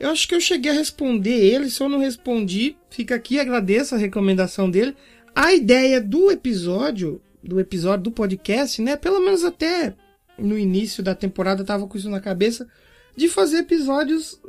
Eu 0.00 0.08
acho 0.08 0.26
que 0.26 0.34
eu 0.34 0.40
cheguei 0.40 0.72
a 0.72 0.74
responder 0.74 1.36
ele, 1.38 1.68
se 1.68 1.82
eu 1.82 1.88
não 1.90 1.98
respondi, 1.98 2.78
fica 2.88 3.14
aqui, 3.14 3.38
agradeço 3.38 3.94
a 3.94 3.98
recomendação 3.98 4.70
dele. 4.70 4.96
A 5.34 5.52
ideia 5.52 6.00
do 6.00 6.30
episódio, 6.30 7.20
do 7.42 7.60
episódio 7.60 8.04
do 8.04 8.10
podcast, 8.10 8.80
né, 8.80 8.96
pelo 8.96 9.20
menos 9.20 9.44
até 9.44 9.94
no 10.38 10.58
início 10.58 11.02
da 11.02 11.14
temporada 11.14 11.62
tava 11.62 11.86
com 11.86 11.98
isso 11.98 12.08
na 12.08 12.20
cabeça, 12.20 12.66
de 13.14 13.28
fazer 13.28 13.58
episódios 13.58 14.40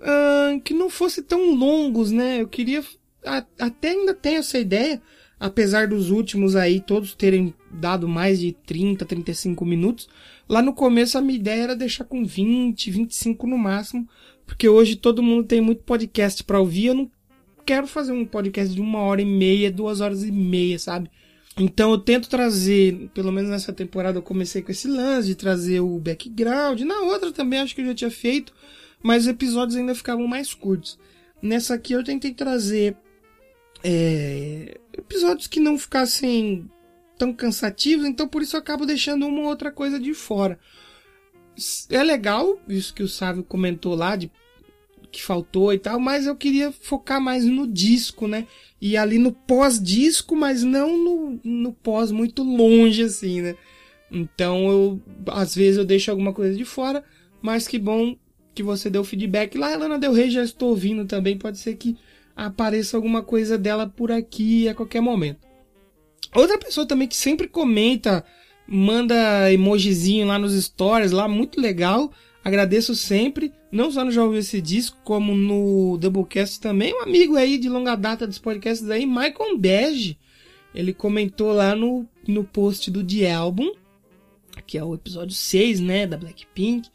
que 0.63 0.74
não 0.74 0.89
fossem 0.89 1.24
tão 1.24 1.54
longos, 1.54 2.10
né? 2.10 2.41
Eu 2.41 2.48
queria 2.48 2.82
a- 3.25 3.45
até 3.59 3.89
ainda 3.91 4.13
tenho 4.13 4.39
essa 4.39 4.57
ideia, 4.57 5.01
apesar 5.39 5.88
dos 5.88 6.09
últimos 6.09 6.55
aí 6.55 6.79
todos 6.79 7.13
terem 7.13 7.53
dado 7.71 8.07
mais 8.07 8.39
de 8.39 8.53
30, 8.65 9.05
35 9.05 9.65
minutos. 9.65 10.07
Lá 10.47 10.61
no 10.61 10.73
começo 10.73 11.17
a 11.17 11.21
minha 11.21 11.38
ideia 11.39 11.63
era 11.63 11.75
deixar 11.75 12.03
com 12.05 12.23
20, 12.23 12.91
25 12.91 13.47
no 13.47 13.57
máximo, 13.57 14.07
porque 14.45 14.69
hoje 14.69 14.95
todo 14.95 15.23
mundo 15.23 15.43
tem 15.45 15.59
muito 15.59 15.83
podcast 15.83 16.43
pra 16.43 16.59
ouvir, 16.59 16.88
eu 16.88 16.93
não 16.93 17.11
quero 17.65 17.88
fazer 17.88 18.11
um 18.11 18.25
podcast 18.25 18.73
de 18.73 18.79
uma 18.79 18.99
hora 18.99 19.21
e 19.21 19.25
meia, 19.25 19.71
duas 19.71 20.01
horas 20.01 20.23
e 20.23 20.31
meia, 20.31 20.77
sabe? 20.77 21.09
Então 21.57 21.89
eu 21.91 21.97
tento 21.97 22.29
trazer, 22.29 23.09
pelo 23.13 23.31
menos 23.31 23.49
nessa 23.49 23.71
temporada 23.73 24.17
eu 24.19 24.21
comecei 24.21 24.61
com 24.61 24.71
esse 24.71 24.88
lance 24.88 25.29
de 25.29 25.35
trazer 25.35 25.79
o 25.79 25.97
background. 25.97 26.81
Na 26.81 26.99
outra 27.01 27.31
também 27.31 27.59
acho 27.59 27.73
que 27.73 27.81
eu 27.81 27.85
já 27.88 27.95
tinha 27.95 28.11
feito, 28.11 28.53
mas 29.01 29.23
os 29.23 29.29
episódios 29.29 29.75
ainda 29.77 29.95
ficavam 29.95 30.27
mais 30.27 30.53
curtos. 30.53 30.99
Nessa 31.41 31.73
aqui 31.75 31.93
eu 31.93 32.03
tentei 32.03 32.33
trazer 32.33 32.97
é, 33.88 34.80
episódios 34.98 35.45
que 35.45 35.60
não 35.60 35.78
ficassem 35.78 36.67
tão 37.19 37.32
cansativos, 37.32 38.08
então 38.08 38.28
por 38.28 38.41
isso 38.41 38.56
eu 38.56 38.60
acabo 38.60 38.84
deixando 38.84 39.28
uma 39.28 39.41
ou 39.41 39.45
outra 39.45 39.71
coisa 39.71 40.00
de 40.00 40.12
fora. 40.15 40.60
É 41.91 42.02
legal 42.02 42.60
isso 42.67 42.91
que 42.95 43.04
o 43.04 43.08
Sávio 43.08 43.43
comentou 43.43 43.93
lá 43.93 44.15
de 44.15 44.32
que 45.12 45.21
faltou 45.21 45.71
e 45.71 45.78
tal, 45.78 46.00
mas 46.00 46.26
eu 46.26 46.36
queria 46.36 46.71
focar 46.71 47.21
mais 47.21 47.45
no 47.45 47.67
disco, 47.67 48.28
né? 48.28 48.48
E 48.82 48.98
ali 48.98 49.19
no 49.19 49.32
pós-disco, 49.32 50.36
mas 50.36 50.63
não 50.63 50.98
no, 50.98 51.39
no 51.43 51.71
pós 51.71 52.12
muito 52.12 52.41
longe 52.41 53.04
assim, 53.04 53.39
né? 53.39 53.56
Então 54.12 54.67
eu 54.67 55.02
às 55.28 55.54
vezes 55.54 55.78
eu 55.78 55.86
deixo 55.86 56.10
alguma 56.10 56.34
coisa 56.34 56.58
de 56.58 56.65
fora, 56.65 57.04
mas 57.39 57.67
que 57.67 57.78
bom 57.78 58.17
que 58.56 58.63
você 58.63 58.89
deu 58.89 59.04
feedback. 59.04 59.56
Lá 59.56 59.74
a 59.74 59.78
Lana 59.78 60.00
Del 60.00 60.12
Rey 60.12 60.32
já 60.32 60.43
estou 60.43 60.69
ouvindo 60.69 61.06
também, 61.06 61.38
pode 61.38 61.60
ser 61.60 61.76
que 61.76 61.95
apareça 62.36 62.98
alguma 62.98 63.21
coisa 63.21 63.58
dela 63.58 63.88
por 63.88 64.12
aqui 64.12 64.67
a 64.67 64.76
qualquer 64.76 65.02
momento. 65.02 65.48
Outra 66.36 66.58
pessoa 66.58 66.86
também 66.86 67.08
que 67.08 67.15
sempre 67.15 67.48
comenta, 67.48 68.26
manda 68.67 69.52
emojizinho 69.52 70.28
lá 70.28 70.38
nos 70.38 70.54
stories, 70.62 71.12
lá 71.12 71.28
muito 71.28 71.62
legal. 71.62 72.12
Agradeço 72.43 72.95
sempre, 72.95 73.52
não 73.71 73.89
só 73.89 74.04
no 74.04 74.12
Já 74.12 74.24
Ouviu 74.24 74.39
Esse 74.39 74.62
Disco, 74.62 74.98
como 75.04 75.34
no 75.34 75.98
Doublecast 75.98 76.60
também. 76.60 76.93
Um 76.93 77.02
amigo 77.02 77.38
aí 77.38 77.58
de 77.58 77.69
longa 77.69 77.95
data 77.95 78.28
dos 78.28 78.38
podcasts 78.38 78.88
aí, 78.89 79.06
Michael 79.06 79.58
Bege. 79.58 80.17
Ele 80.74 80.93
comentou 80.93 81.54
lá 81.54 81.74
no, 81.74 82.06
no 82.28 82.43
post 82.43 82.91
do 82.91 83.04
The 83.04 83.32
Album, 83.32 83.71
que 84.67 84.78
é 84.78 84.84
o 84.84 84.93
episódio 84.93 85.34
6, 85.34 85.80
né, 85.80 86.06
da 86.06 86.17
Blackpink. 86.17 86.89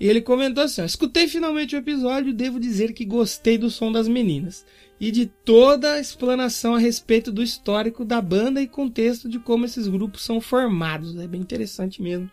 E 0.00 0.08
ele 0.08 0.20
comentou 0.20 0.62
assim: 0.62 0.84
escutei 0.84 1.26
finalmente 1.26 1.74
o 1.74 1.78
episódio, 1.78 2.32
devo 2.32 2.60
dizer 2.60 2.92
que 2.92 3.04
gostei 3.04 3.58
do 3.58 3.70
som 3.70 3.90
das 3.90 4.08
meninas 4.08 4.64
e 5.00 5.10
de 5.10 5.26
toda 5.26 5.94
a 5.94 6.00
explanação 6.00 6.74
a 6.74 6.78
respeito 6.78 7.30
do 7.32 7.42
histórico 7.42 8.04
da 8.04 8.20
banda 8.20 8.60
e 8.60 8.66
contexto 8.66 9.28
de 9.28 9.38
como 9.38 9.64
esses 9.64 9.88
grupos 9.88 10.22
são 10.22 10.40
formados. 10.40 11.16
É 11.18 11.26
bem 11.26 11.40
interessante 11.40 12.02
mesmo 12.02 12.30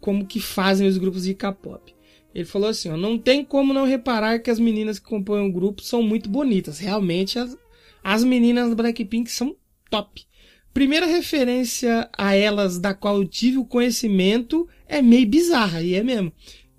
como 0.00 0.26
que 0.26 0.40
fazem 0.40 0.86
os 0.86 0.98
grupos 0.98 1.22
de 1.22 1.32
K-pop. 1.32 1.94
Ele 2.34 2.44
falou 2.44 2.68
assim: 2.68 2.90
ó, 2.90 2.96
não 2.96 3.16
tem 3.16 3.44
como 3.44 3.72
não 3.72 3.86
reparar 3.86 4.40
que 4.40 4.50
as 4.50 4.58
meninas 4.58 4.98
que 4.98 5.06
compõem 5.06 5.48
o 5.48 5.52
grupo 5.52 5.82
são 5.82 6.02
muito 6.02 6.28
bonitas. 6.28 6.78
Realmente 6.78 7.38
as, 7.38 7.56
as 8.02 8.24
meninas 8.24 8.68
do 8.68 8.76
Blackpink 8.76 9.30
são 9.30 9.56
top. 9.88 10.24
Primeira 10.74 11.04
referência 11.04 12.08
a 12.16 12.34
elas 12.34 12.78
da 12.78 12.94
qual 12.94 13.16
eu 13.16 13.28
tive 13.28 13.58
o 13.58 13.64
conhecimento 13.64 14.66
é 14.88 15.02
meio 15.02 15.26
bizarra, 15.26 15.82
e 15.82 15.94
é 15.94 16.02
mesmo. 16.02 16.32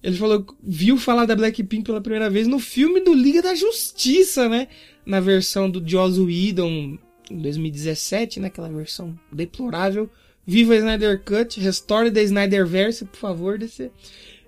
Ele 0.04 0.18
falou, 0.18 0.46
viu 0.62 0.98
falar 0.98 1.26
da 1.26 1.36
Blackpink 1.36 1.86
pela 1.86 2.02
primeira 2.02 2.30
vez 2.30 2.46
no 2.46 2.60
filme 2.60 3.00
do 3.00 3.14
Liga 3.14 3.42
da 3.42 3.56
Justiça, 3.56 4.50
né? 4.50 4.68
Na 5.06 5.22
versão 5.22 5.70
do 5.70 5.82
Joss 5.88 6.20
Whedon 6.20 6.98
em 7.32 7.38
2017, 7.38 8.42
né? 8.42 8.48
Aquela 8.48 8.70
versão 8.70 9.18
deplorável. 9.32 10.10
Viva 10.46 10.74
a 10.74 10.78
Snyder 10.78 11.24
Cut, 11.24 11.58
restore 11.58 12.12
the 12.12 12.22
Snyderverse, 12.22 13.06
por 13.06 13.18
favor, 13.18 13.58
DC. 13.58 13.90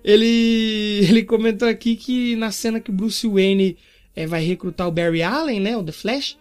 Ele, 0.04 1.06
ele 1.08 1.24
comentou 1.24 1.66
aqui 1.66 1.96
que 1.96 2.36
na 2.36 2.50
cena 2.50 2.78
que 2.78 2.92
Bruce 2.92 3.26
Wayne 3.26 3.78
é, 4.14 4.26
vai 4.26 4.44
recrutar 4.44 4.86
o 4.86 4.92
Barry 4.92 5.22
Allen, 5.22 5.60
né? 5.60 5.74
O 5.74 5.82
The 5.82 5.92
Flash. 5.92 6.36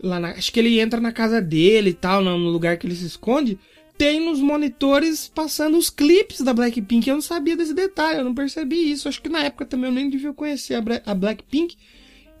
Lá 0.00 0.20
na, 0.20 0.30
acho 0.30 0.52
que 0.52 0.60
ele 0.60 0.78
entra 0.78 1.00
na 1.00 1.10
casa 1.10 1.42
dele 1.42 1.90
e 1.90 1.94
tal, 1.94 2.22
no 2.22 2.36
lugar 2.36 2.76
que 2.76 2.86
ele 2.86 2.94
se 2.94 3.06
esconde 3.06 3.58
tem 3.98 4.20
nos 4.20 4.40
monitores 4.40 5.28
passando 5.28 5.76
os 5.76 5.90
clipes 5.90 6.40
da 6.40 6.52
Blackpink. 6.52 7.08
Eu 7.08 7.16
não 7.16 7.22
sabia 7.22 7.56
desse 7.56 7.74
detalhe, 7.74 8.18
eu 8.18 8.24
não 8.24 8.34
percebi 8.34 8.90
isso. 8.90 9.08
Acho 9.08 9.20
que 9.20 9.28
na 9.28 9.44
época 9.44 9.64
também 9.64 9.90
eu 9.90 9.94
nem 9.94 10.10
devia 10.10 10.32
conhecer 10.32 10.74
a, 11.04 11.14
Blackpink. 11.14 11.76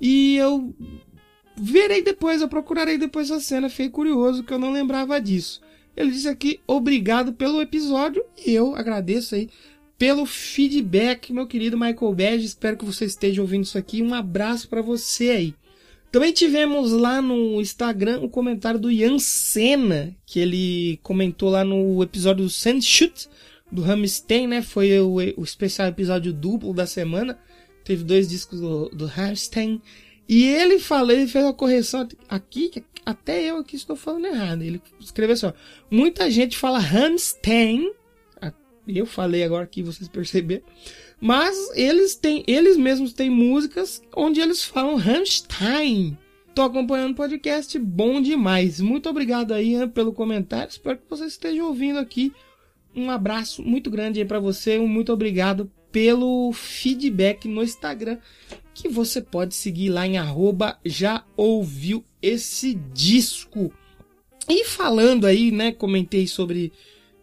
E 0.00 0.36
eu 0.36 0.74
verei 1.56 2.02
depois, 2.02 2.40
eu 2.40 2.48
procurarei 2.48 2.98
depois 2.98 3.30
a 3.30 3.40
cena. 3.40 3.68
Fiquei 3.68 3.88
curioso 3.88 4.44
que 4.44 4.52
eu 4.52 4.58
não 4.58 4.72
lembrava 4.72 5.20
disso. 5.20 5.60
Ele 5.96 6.10
disse 6.10 6.28
aqui, 6.28 6.60
obrigado 6.66 7.32
pelo 7.32 7.60
episódio. 7.60 8.22
E 8.44 8.50
eu 8.52 8.76
agradeço 8.76 9.34
aí 9.34 9.48
pelo 9.98 10.26
feedback, 10.26 11.32
meu 11.32 11.46
querido 11.46 11.78
Michael 11.78 12.14
Badge. 12.14 12.44
Espero 12.44 12.76
que 12.76 12.84
você 12.84 13.06
esteja 13.06 13.40
ouvindo 13.40 13.64
isso 13.64 13.78
aqui. 13.78 14.02
Um 14.02 14.12
abraço 14.12 14.68
para 14.68 14.82
você 14.82 15.30
aí. 15.30 15.54
Também 16.16 16.32
tivemos 16.32 16.92
lá 16.92 17.20
no 17.20 17.60
Instagram 17.60 18.20
o 18.22 18.30
comentário 18.30 18.80
do 18.80 18.90
Ian 18.90 19.18
Senna, 19.18 20.16
que 20.24 20.40
ele 20.40 20.98
comentou 21.02 21.50
lá 21.50 21.62
no 21.62 22.02
episódio 22.02 22.48
Sandshoot, 22.48 23.28
do 23.70 23.82
Rammstein, 23.82 24.46
né? 24.46 24.62
Foi 24.62 24.98
o, 24.98 25.16
o 25.36 25.44
especial 25.44 25.88
episódio 25.88 26.32
duplo 26.32 26.72
da 26.72 26.86
semana. 26.86 27.38
Teve 27.84 28.02
dois 28.02 28.26
discos 28.26 28.62
do, 28.62 28.88
do 28.88 29.04
Rammstein. 29.04 29.78
E 30.26 30.46
ele 30.46 30.78
falou, 30.78 31.10
ele 31.10 31.26
fez 31.26 31.44
uma 31.44 31.52
correção 31.52 32.08
aqui, 32.30 32.70
que 32.70 32.82
até 33.04 33.50
eu 33.50 33.58
aqui 33.58 33.76
estou 33.76 33.94
falando 33.94 34.24
errado. 34.24 34.62
Ele 34.62 34.80
escreveu 34.98 35.34
assim, 35.34 35.44
ó, 35.48 35.52
muita 35.90 36.30
gente 36.30 36.56
fala 36.56 36.78
Rammstein, 36.78 37.92
eu 38.88 39.04
falei 39.04 39.42
agora 39.42 39.66
que 39.66 39.82
vocês 39.82 40.08
perceberam. 40.08 40.62
Mas 41.20 41.70
eles 41.74 42.14
têm, 42.14 42.44
eles 42.46 42.76
mesmos 42.76 43.12
têm 43.12 43.30
músicas 43.30 44.02
onde 44.14 44.40
eles 44.40 44.62
falam 44.64 44.96
Rammstein. 44.96 46.16
Tô 46.54 46.62
acompanhando 46.62 47.12
o 47.12 47.16
podcast, 47.16 47.78
bom 47.78 48.20
demais. 48.20 48.80
Muito 48.80 49.08
obrigado 49.08 49.52
aí 49.52 49.72
Ian, 49.72 49.88
pelo 49.88 50.12
comentário. 50.12 50.70
Espero 50.70 50.98
que 50.98 51.08
você 51.08 51.26
esteja 51.26 51.64
ouvindo 51.64 51.98
aqui. 51.98 52.32
Um 52.94 53.10
abraço 53.10 53.62
muito 53.62 53.90
grande 53.90 54.20
aí 54.20 54.26
para 54.26 54.40
você. 54.40 54.78
Muito 54.78 55.12
obrigado 55.12 55.70
pelo 55.92 56.52
feedback 56.52 57.48
no 57.48 57.62
Instagram, 57.62 58.18
que 58.74 58.88
você 58.88 59.20
pode 59.22 59.54
seguir 59.54 59.88
lá 59.88 60.06
em 60.06 60.18
arroba 60.18 60.78
já 60.84 61.24
ouviu 61.36 62.04
esse 62.20 62.74
disco. 62.92 63.72
E 64.48 64.64
falando 64.64 65.26
aí, 65.26 65.50
né, 65.50 65.72
comentei 65.72 66.26
sobre 66.26 66.72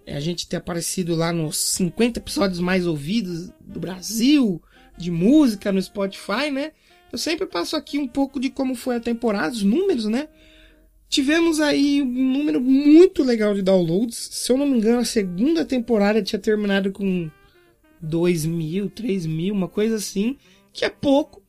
a 0.07 0.19
gente 0.19 0.47
ter 0.47 0.57
aparecido 0.57 1.15
lá 1.15 1.31
nos 1.31 1.57
50 1.57 2.19
episódios 2.19 2.59
mais 2.59 2.85
ouvidos 2.85 3.51
do 3.61 3.79
Brasil, 3.79 4.61
de 4.97 5.09
música 5.09 5.71
no 5.71 5.81
Spotify, 5.81 6.51
né? 6.51 6.71
Eu 7.11 7.17
sempre 7.17 7.45
passo 7.45 7.75
aqui 7.75 7.97
um 7.97 8.07
pouco 8.07 8.39
de 8.39 8.49
como 8.49 8.75
foi 8.75 8.95
a 8.95 8.99
temporada, 8.99 9.53
os 9.53 9.63
números, 9.63 10.05
né? 10.05 10.27
Tivemos 11.07 11.59
aí 11.59 12.01
um 12.01 12.31
número 12.31 12.59
muito 12.59 13.23
legal 13.23 13.53
de 13.53 13.61
downloads. 13.61 14.17
Se 14.31 14.51
eu 14.51 14.57
não 14.57 14.65
me 14.65 14.77
engano, 14.77 14.99
a 14.99 15.05
segunda 15.05 15.63
temporada 15.63 16.23
tinha 16.23 16.39
terminado 16.39 16.91
com 16.91 17.29
2 18.01 18.45
mil, 18.45 18.89
3 18.89 19.27
mil, 19.27 19.53
uma 19.53 19.67
coisa 19.67 19.95
assim, 19.95 20.37
que 20.73 20.83
é 20.83 20.89
pouco. 20.89 21.43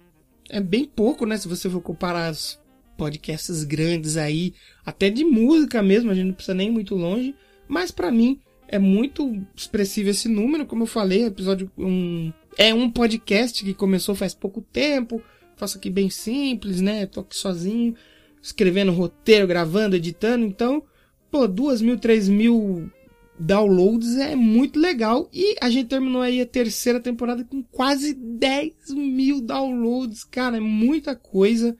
É 0.50 0.60
bem 0.60 0.84
pouco, 0.84 1.24
né? 1.24 1.38
Se 1.38 1.48
você 1.48 1.70
for 1.70 1.80
comparar 1.80 2.30
os 2.30 2.60
podcasts 2.98 3.64
grandes 3.64 4.18
aí, 4.18 4.52
até 4.84 5.08
de 5.08 5.24
música 5.24 5.82
mesmo, 5.82 6.10
a 6.10 6.14
gente 6.14 6.26
não 6.26 6.34
precisa 6.34 6.54
nem 6.54 6.68
ir 6.68 6.72
muito 6.72 6.94
longe. 6.94 7.34
Mas 7.66 7.90
para 7.90 8.10
mim 8.10 8.38
é 8.68 8.79
muito 8.79 9.42
expressivo 9.55 10.11
esse 10.11 10.29
número, 10.29 10.66
como 10.66 10.83
eu 10.83 10.87
falei, 10.87 11.24
episódio 11.24 11.70
um, 11.79 12.33
é 12.57 12.72
um 12.72 12.90
podcast 12.90 13.64
que 13.64 13.74
começou 13.74 14.14
faz 14.14 14.35
pouco 14.35 14.61
tempo, 14.61 15.22
faço 15.57 15.79
aqui 15.79 15.90
bem 15.90 16.11
simples, 16.11 16.81
né? 16.81 17.07
Tô 17.07 17.20
aqui 17.20 17.37
sozinho, 17.37 17.94
escrevendo 18.42 18.92
roteiro, 18.92 19.46
gravando, 19.46 19.96
editando. 19.96 20.44
Então, 20.44 20.83
pô, 21.31 21.46
duas 21.46 21.81
mil, 21.81 21.98
três 21.98 22.29
mil 22.29 22.90
downloads 23.38 24.16
é 24.16 24.37
muito 24.37 24.79
legal. 24.79 25.29
E 25.33 25.57
a 25.61 25.70
gente 25.70 25.88
terminou 25.88 26.22
aí 26.22 26.40
a 26.40 26.46
terceira 26.46 27.00
temporada 27.00 27.44
com 27.44 27.62
quase 27.62 28.14
10 28.14 28.90
mil 28.90 29.40
downloads. 29.40 30.24
Cara, 30.24 30.57
é 30.57 30.61
muita 30.61 31.14
coisa. 31.14 31.77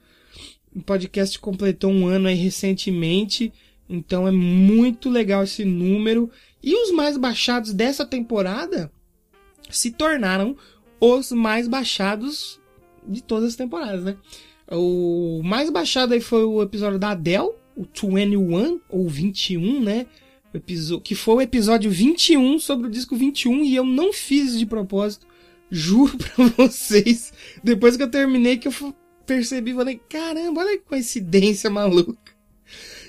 O 0.75 0.81
podcast 0.81 1.39
completou 1.39 1.91
um 1.91 2.07
ano 2.07 2.27
aí 2.27 2.35
recentemente. 2.35 3.53
Então 3.89 4.27
é 4.27 4.31
muito 4.31 5.09
legal 5.09 5.43
esse 5.43 5.63
número. 5.63 6.29
E 6.65 6.75
os 6.75 6.89
mais 6.89 7.15
baixados 7.15 7.71
dessa 7.71 8.03
temporada 8.03 8.91
se 9.69 9.91
tornaram 9.91 10.57
os 10.99 11.31
mais 11.31 11.67
baixados 11.67 12.59
de 13.07 13.21
todas 13.21 13.49
as 13.49 13.55
temporadas, 13.55 14.03
né? 14.03 14.17
O 14.71 15.41
mais 15.43 15.69
baixado 15.69 16.15
aí 16.15 16.19
foi 16.19 16.43
o 16.43 16.63
episódio 16.63 16.97
da 16.97 17.11
Adele, 17.11 17.51
o 17.75 17.83
21 17.83 18.81
ou 18.89 19.07
21, 19.07 19.79
né? 19.79 20.07
Que 21.03 21.13
foi 21.13 21.35
o 21.35 21.41
episódio 21.41 21.91
21 21.91 22.57
sobre 22.57 22.87
o 22.87 22.89
disco 22.89 23.15
21 23.15 23.63
e 23.63 23.75
eu 23.75 23.85
não 23.85 24.11
fiz 24.11 24.57
de 24.57 24.65
propósito. 24.65 25.27
Juro 25.69 26.17
pra 26.17 26.47
vocês. 26.57 27.31
Depois 27.63 27.95
que 27.97 28.03
eu 28.03 28.09
terminei 28.09 28.57
que 28.57 28.67
eu 28.67 28.95
percebi, 29.25 29.73
falei, 29.73 29.99
caramba, 30.09 30.61
olha 30.61 30.77
que 30.77 30.85
coincidência 30.85 31.69
maluca. 31.69 32.34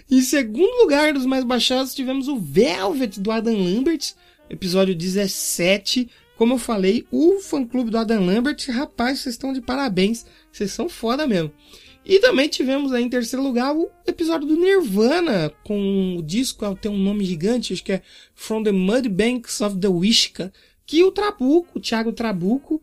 Em 0.09 0.21
segundo 0.21 0.83
lugar 0.83 1.13
dos 1.13 1.27
mais 1.27 1.43
baixados 1.43 1.93
tivemos 1.93 2.29
o 2.29 2.39
Velvet 2.39 3.19
do 3.19 3.33
Adam 3.33 3.59
Lambert, 3.61 4.13
episódio 4.49 4.95
17. 4.95 6.09
Como 6.37 6.55
eu 6.55 6.59
falei, 6.59 7.05
o 7.11 7.41
fã-clube 7.41 7.91
do 7.91 7.99
Adam 7.99 8.25
Lambert, 8.25 8.57
rapaz, 8.69 9.19
vocês 9.19 9.35
estão 9.35 9.53
de 9.53 9.61
parabéns. 9.61 10.25
Vocês 10.53 10.71
são 10.71 10.89
foda 10.89 11.27
mesmo. 11.27 11.51
E 12.05 12.21
também 12.21 12.49
tivemos 12.49 12.93
aí 12.93 13.03
em 13.03 13.09
terceiro 13.09 13.43
lugar 13.45 13.75
o 13.75 13.91
episódio 14.07 14.47
do 14.47 14.55
Nirvana, 14.55 15.53
com 15.65 16.17
o 16.17 16.23
disco, 16.23 16.73
tem 16.77 16.91
um 16.91 16.97
nome 16.97 17.25
gigante, 17.25 17.73
acho 17.73 17.83
que 17.83 17.95
é 17.95 18.03
From 18.33 18.63
the 18.63 18.71
Mud 18.71 19.09
Banks 19.09 19.61
of 19.61 19.77
the 19.77 19.89
Wishka, 19.89 20.53
que 20.87 21.03
o 21.03 21.11
Trabuco, 21.11 21.79
o 21.79 21.81
Thiago 21.81 22.13
Trabuco, 22.13 22.81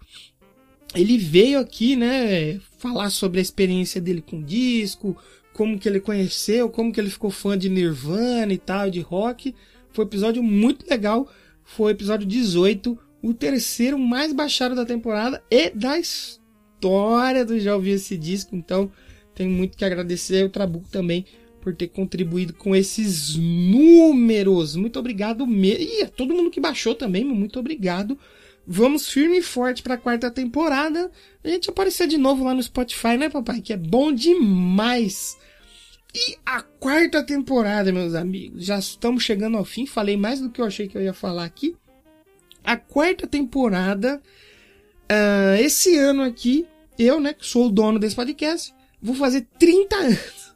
ele 0.94 1.18
veio 1.18 1.58
aqui, 1.58 1.96
né, 1.96 2.60
falar 2.78 3.10
sobre 3.12 3.40
a 3.40 3.42
experiência 3.42 4.02
dele 4.02 4.22
com 4.22 4.40
o 4.40 4.44
disco, 4.44 5.16
como 5.54 5.78
que 5.78 5.88
ele 5.88 6.00
conheceu, 6.00 6.70
como 6.70 6.92
que 6.92 7.00
ele 7.00 7.10
ficou 7.10 7.30
fã 7.30 7.58
de 7.58 7.70
Nirvana 7.70 8.52
e 8.52 8.58
tal, 8.58 8.90
de 8.90 9.00
rock. 9.00 9.54
Foi 9.92 10.04
um 10.04 10.08
episódio 10.08 10.44
muito 10.44 10.90
legal. 10.90 11.32
Foi 11.64 11.92
o 11.92 11.96
episódio 11.96 12.28
18, 12.28 12.98
o 13.22 13.34
terceiro 13.34 13.98
mais 13.98 14.34
baixado 14.34 14.76
da 14.76 14.86
temporada 14.86 15.42
e 15.50 15.70
da 15.70 15.98
história 15.98 17.46
do 17.46 17.58
Já 17.60 17.76
Ouvi 17.76 17.92
Esse 17.92 18.18
Disco. 18.18 18.56
Então, 18.56 18.92
tenho 19.34 19.50
muito 19.50 19.78
que 19.78 19.86
agradecer 19.86 20.44
ao 20.44 20.50
Trabuco 20.50 20.90
também 20.90 21.26
por 21.62 21.74
ter 21.74 21.88
contribuído 21.88 22.54
com 22.54 22.76
esses 22.76 23.36
números. 23.38 24.76
Muito 24.76 25.00
obrigado 25.00 25.48
mesmo. 25.48 25.86
E 25.86 26.02
a 26.04 26.10
todo 26.10 26.34
mundo 26.34 26.52
que 26.52 26.60
baixou 26.60 26.94
também, 26.94 27.24
muito 27.24 27.58
obrigado. 27.58 28.18
Vamos 28.66 29.10
firme 29.10 29.40
e 29.40 29.44
forte 29.44 29.84
para 29.84 29.96
a 29.96 29.98
quarta 29.98 30.32
temporada. 30.32 31.12
A 31.44 31.48
gente 31.50 31.70
aparecer 31.70 32.08
de 32.08 32.18
novo 32.18 32.46
lá 32.46 32.54
no 32.54 32.64
Spotify, 32.64 33.18
né, 33.18 33.30
papai? 33.30 33.62
Que 33.62 33.74
é 33.74 33.78
bom 33.78 34.12
demais. 34.12 35.38
E 36.16 36.38
a 36.46 36.62
quarta 36.62 37.24
temporada, 37.24 37.92
meus 37.92 38.14
amigos, 38.14 38.66
já 38.66 38.80
estamos 38.80 39.24
chegando 39.24 39.58
ao 39.58 39.66
fim. 39.66 39.86
Falei 39.86 40.16
mais 40.16 40.40
do 40.40 40.50
que 40.50 40.62
eu 40.62 40.66
achei 40.66 40.88
que 40.88 40.98
eu 40.98 41.02
ia 41.02 41.14
falar 41.14 41.44
aqui. 41.44 41.76
A 42.64 42.78
quarta 42.78 43.28
temporada, 43.28 44.22
ah, 45.10 45.60
esse 45.60 45.98
ano 45.98 46.24
aqui, 46.24 46.66
eu, 46.98 47.20
né, 47.20 47.34
que 47.34 47.46
sou 47.46 47.68
o 47.68 47.72
dono 47.72 48.00
desse 48.00 48.16
podcast, 48.16 48.74
vou 49.02 49.16
fazer 49.16 49.48
30 49.60 49.96
anos. 49.96 50.54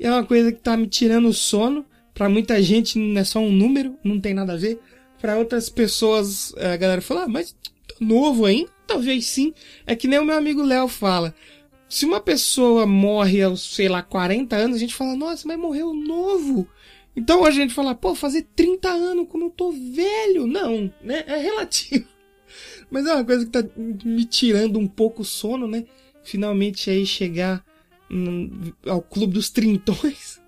É 0.00 0.10
uma 0.10 0.24
coisa 0.24 0.50
que 0.50 0.60
tá 0.60 0.76
me 0.76 0.86
tirando 0.86 1.28
o 1.28 1.34
sono. 1.34 1.84
Pra 2.14 2.28
muita 2.28 2.62
gente 2.62 2.98
não 2.98 3.20
é 3.20 3.24
só 3.24 3.38
um 3.38 3.52
número, 3.52 3.96
não 4.02 4.18
tem 4.18 4.34
nada 4.34 4.54
a 4.54 4.56
ver. 4.56 4.80
Pra 5.20 5.38
outras 5.38 5.68
pessoas, 5.68 6.54
a 6.56 6.76
galera 6.76 7.02
fala, 7.02 7.24
ah, 7.24 7.28
mas 7.28 7.52
tá 7.52 7.94
novo 8.00 8.46
ainda? 8.46 8.70
Talvez 8.86 9.26
sim. 9.26 9.52
É 9.86 9.94
que 9.94 10.08
nem 10.08 10.18
o 10.18 10.24
meu 10.24 10.36
amigo 10.36 10.62
Léo 10.62 10.88
fala. 10.88 11.34
Se 11.88 12.06
uma 12.06 12.20
pessoa 12.20 12.86
morre 12.86 13.42
aos, 13.42 13.74
sei 13.74 13.88
lá, 13.88 14.02
40 14.02 14.56
anos, 14.56 14.76
a 14.76 14.78
gente 14.80 14.94
fala, 14.94 15.16
nossa, 15.16 15.46
mas 15.46 15.58
morreu 15.58 15.92
novo. 15.92 16.66
Então 17.14 17.44
a 17.44 17.50
gente 17.50 17.74
fala, 17.74 17.94
pô, 17.94 18.14
fazer 18.14 18.46
30 18.54 18.88
anos 18.88 19.26
como 19.28 19.46
eu 19.46 19.50
tô 19.50 19.72
velho. 19.72 20.46
Não, 20.46 20.92
né? 21.02 21.24
É 21.26 21.36
relativo. 21.36 22.06
Mas 22.90 23.06
é 23.06 23.14
uma 23.14 23.24
coisa 23.24 23.44
que 23.44 23.50
tá 23.50 23.62
me 23.76 24.24
tirando 24.24 24.78
um 24.78 24.86
pouco 24.86 25.22
o 25.22 25.24
sono, 25.24 25.68
né? 25.68 25.84
Finalmente 26.24 26.90
aí 26.90 27.06
chegar 27.06 27.64
hum, 28.10 28.72
ao 28.86 29.00
clube 29.00 29.34
dos 29.34 29.50
trintões. 29.50 30.39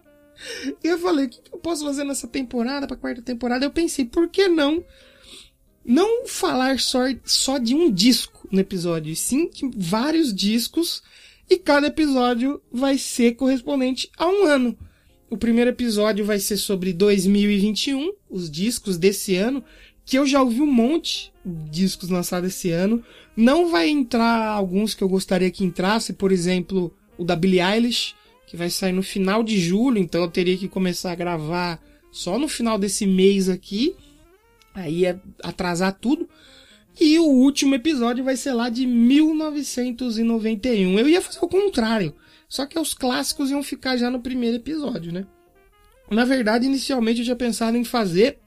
E 0.82 0.88
eu 0.88 0.98
falei, 0.98 1.26
o 1.26 1.28
que, 1.28 1.40
eu 1.52 1.58
posso 1.58 1.84
fazer 1.84 2.04
nessa 2.04 2.26
temporada, 2.26 2.86
pra 2.86 2.96
quarta 2.96 3.22
temporada? 3.22 3.64
Eu 3.64 3.70
pensei, 3.70 4.04
por 4.04 4.28
que 4.28 4.48
não 4.48 4.84
não 5.84 6.26
falar 6.26 6.78
só, 6.78 7.00
só 7.24 7.58
de 7.58 7.74
um 7.74 7.90
disco 7.90 8.48
no 8.50 8.60
episódio, 8.60 9.12
e 9.12 9.16
sim 9.16 9.48
de 9.48 9.70
vários 9.76 10.32
discos, 10.32 11.02
e 11.50 11.58
cada 11.58 11.88
episódio 11.88 12.62
vai 12.70 12.96
ser 12.98 13.34
correspondente 13.34 14.10
a 14.16 14.26
um 14.26 14.44
ano. 14.44 14.78
O 15.28 15.36
primeiro 15.36 15.70
episódio 15.70 16.24
vai 16.24 16.38
ser 16.38 16.56
sobre 16.56 16.92
2021, 16.92 18.12
os 18.30 18.50
discos 18.50 18.96
desse 18.96 19.34
ano, 19.34 19.64
que 20.04 20.18
eu 20.18 20.26
já 20.26 20.42
ouvi 20.42 20.60
um 20.60 20.70
monte 20.70 21.32
de 21.44 21.70
discos 21.70 22.08
lançados 22.08 22.50
esse 22.50 22.70
ano. 22.70 23.02
Não 23.36 23.70
vai 23.70 23.88
entrar 23.88 24.46
alguns 24.46 24.94
que 24.94 25.02
eu 25.02 25.08
gostaria 25.08 25.50
que 25.50 25.64
entrasse, 25.64 26.12
por 26.12 26.32
exemplo, 26.32 26.94
o 27.16 27.24
da 27.24 27.34
Billie 27.34 27.60
Eilish, 27.60 28.14
que 28.52 28.56
vai 28.58 28.68
sair 28.68 28.92
no 28.92 29.02
final 29.02 29.42
de 29.42 29.58
julho, 29.58 29.96
então 29.96 30.20
eu 30.20 30.28
teria 30.28 30.58
que 30.58 30.68
começar 30.68 31.10
a 31.10 31.14
gravar 31.14 31.82
só 32.10 32.38
no 32.38 32.46
final 32.46 32.78
desse 32.78 33.06
mês 33.06 33.48
aqui. 33.48 33.96
Aí 34.74 35.06
é 35.06 35.18
atrasar 35.42 35.96
tudo. 35.98 36.28
E 37.00 37.18
o 37.18 37.24
último 37.24 37.74
episódio 37.74 38.22
vai 38.22 38.36
ser 38.36 38.52
lá 38.52 38.68
de 38.68 38.86
1991. 38.86 40.98
Eu 40.98 41.08
ia 41.08 41.22
fazer 41.22 41.38
o 41.40 41.48
contrário. 41.48 42.14
Só 42.46 42.66
que 42.66 42.78
os 42.78 42.92
clássicos 42.92 43.50
iam 43.50 43.62
ficar 43.62 43.96
já 43.96 44.10
no 44.10 44.20
primeiro 44.20 44.56
episódio, 44.56 45.10
né? 45.10 45.26
Na 46.10 46.26
verdade, 46.26 46.66
inicialmente 46.66 47.20
eu 47.20 47.24
tinha 47.24 47.34
pensado 47.34 47.78
em 47.78 47.84
fazer 47.84 48.38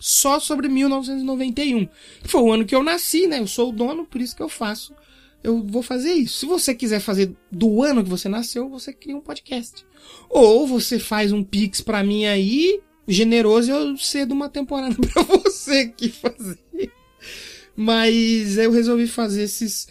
só 0.00 0.40
sobre 0.40 0.70
1991. 0.70 1.86
Que 2.22 2.28
foi 2.28 2.40
o 2.40 2.50
ano 2.50 2.64
que 2.64 2.74
eu 2.74 2.82
nasci, 2.82 3.26
né? 3.26 3.40
Eu 3.40 3.46
sou 3.46 3.68
o 3.68 3.72
dono, 3.72 4.06
por 4.06 4.22
isso 4.22 4.34
que 4.34 4.42
eu 4.42 4.48
faço. 4.48 4.94
Eu 5.42 5.62
vou 5.62 5.82
fazer 5.82 6.12
isso. 6.12 6.40
Se 6.40 6.46
você 6.46 6.74
quiser 6.74 7.00
fazer 7.00 7.34
do 7.50 7.82
ano 7.82 8.02
que 8.02 8.10
você 8.10 8.28
nasceu, 8.28 8.68
você 8.68 8.92
cria 8.92 9.16
um 9.16 9.20
podcast. 9.20 9.86
Ou 10.28 10.66
você 10.66 10.98
faz 10.98 11.32
um 11.32 11.44
pix 11.44 11.80
pra 11.80 12.02
mim 12.02 12.26
aí, 12.26 12.80
generoso, 13.06 13.70
eu 13.70 13.96
cedo 13.96 14.32
uma 14.32 14.48
temporada 14.48 14.94
pra 15.12 15.22
você 15.22 15.80
aqui 15.80 16.08
fazer. 16.08 16.58
Mas 17.76 18.58
eu 18.58 18.72
resolvi 18.72 19.06
fazer 19.06 19.42
esses 19.42 19.86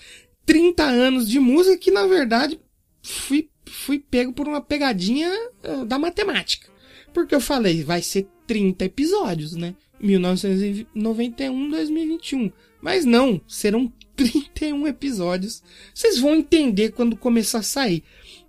30 0.46 0.84
anos 0.84 1.28
de 1.28 1.40
música 1.40 1.78
que, 1.78 1.92
na 1.92 2.06
verdade, 2.06 2.60
fui, 3.02 3.50
fui 3.66 4.00
pego 4.00 4.34
por 4.34 4.48
uma 4.48 4.62
pegadinha 4.62 5.32
eh, 5.64 5.86
da 5.86 5.98
matemática. 5.98 6.70
Porque 7.14 7.34
eu 7.34 7.42
falei, 7.42 7.84
vai 7.84 8.02
ser 8.02 8.28
30 8.46 8.86
episódios, 8.86 9.56
né? 9.56 9.74
1991, 10.00 11.70
2021. 11.70 12.52
Mas 12.82 13.06
não, 13.06 13.42
serão 13.48 13.92
31 14.18 14.88
episódios. 14.88 15.64
Vocês 15.94 16.20
vão 16.20 16.36
entender 16.36 16.92
quando 16.92 17.16
começar 17.16 17.60
a 17.60 17.64
sair. 17.64 18.04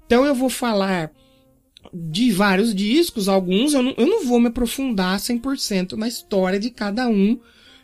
Então 0.06 0.24
eu 0.24 0.34
vou 0.34 0.48
falar 0.48 1.12
de 1.92 2.32
vários 2.32 2.74
discos, 2.74 3.28
alguns 3.28 3.72
eu 3.74 3.82
não, 3.82 3.94
eu 3.96 4.06
não 4.06 4.24
vou 4.24 4.40
me 4.40 4.48
aprofundar 4.48 5.18
100% 5.18 5.92
na 5.92 6.08
história 6.08 6.58
de 6.58 6.70
cada 6.70 7.08
um, 7.08 7.38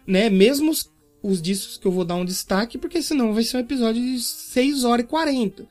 né? 0.07 0.29
Mesmo 0.29 0.71
os, 0.71 0.91
os 1.23 1.41
discos 1.41 1.77
que 1.77 1.87
eu 1.87 1.93
vou 1.93 2.05
dar 2.05 2.17
um 2.17 2.25
destaque, 2.25 2.77
porque 2.79 3.01
senão 3.01 3.33
vai 3.33 3.43
ser 3.43 3.59
um 3.59 3.61
episódio 3.61 4.03
de 4.03 4.21
6 4.21 4.85
horas 4.85 5.05
e 5.05 5.09
40. 5.09 5.69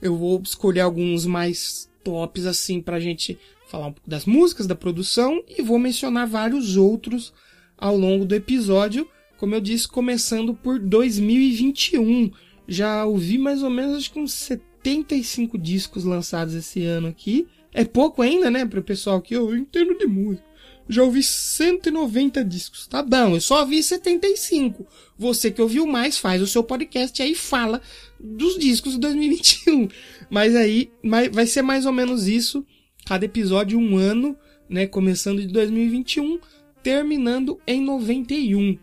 Eu 0.00 0.16
vou 0.16 0.40
escolher 0.42 0.80
alguns 0.80 1.24
mais 1.24 1.88
tops 2.04 2.46
assim 2.46 2.80
pra 2.80 3.00
gente 3.00 3.38
falar 3.68 3.86
um 3.86 3.92
pouco 3.92 4.10
das 4.10 4.26
músicas, 4.26 4.66
da 4.66 4.74
produção 4.74 5.42
e 5.48 5.62
vou 5.62 5.78
mencionar 5.78 6.26
vários 6.26 6.76
outros 6.76 7.32
ao 7.78 7.96
longo 7.96 8.24
do 8.24 8.34
episódio, 8.34 9.08
como 9.42 9.56
eu 9.56 9.60
disse, 9.60 9.88
começando 9.88 10.54
por 10.54 10.78
2021. 10.78 12.30
Já 12.68 13.04
ouvi 13.04 13.36
mais 13.38 13.60
ou 13.64 13.70
menos 13.70 13.96
acho 13.96 14.12
que 14.12 14.20
uns 14.20 14.32
75 14.34 15.58
discos 15.58 16.04
lançados 16.04 16.54
esse 16.54 16.84
ano 16.84 17.08
aqui. 17.08 17.48
É 17.74 17.84
pouco 17.84 18.22
ainda, 18.22 18.48
né, 18.48 18.64
para 18.64 18.78
o 18.78 18.84
pessoal 18.84 19.20
que 19.20 19.34
eu 19.34 19.52
entendo 19.56 19.98
de 19.98 20.06
música. 20.06 20.46
Já 20.88 21.02
ouvi 21.02 21.24
190 21.24 22.44
discos. 22.44 22.86
Tá 22.86 23.02
bom, 23.02 23.34
eu 23.34 23.40
só 23.40 23.62
ouvi 23.62 23.82
75. 23.82 24.86
Você 25.18 25.50
que 25.50 25.60
ouviu 25.60 25.88
mais, 25.88 26.16
faz 26.16 26.40
o 26.40 26.46
seu 26.46 26.62
podcast 26.62 27.20
aí 27.20 27.34
fala 27.34 27.82
dos 28.20 28.56
discos 28.56 28.92
de 28.92 29.00
2021. 29.00 29.88
Mas 30.30 30.54
aí 30.54 30.92
vai 31.32 31.48
ser 31.48 31.62
mais 31.62 31.84
ou 31.84 31.92
menos 31.92 32.28
isso. 32.28 32.64
Cada 33.04 33.24
episódio 33.24 33.76
um 33.76 33.96
ano, 33.96 34.36
né? 34.68 34.86
Começando 34.86 35.40
de 35.40 35.48
2021, 35.48 36.38
terminando 36.80 37.60
em 37.66 37.80
91. 37.82 38.78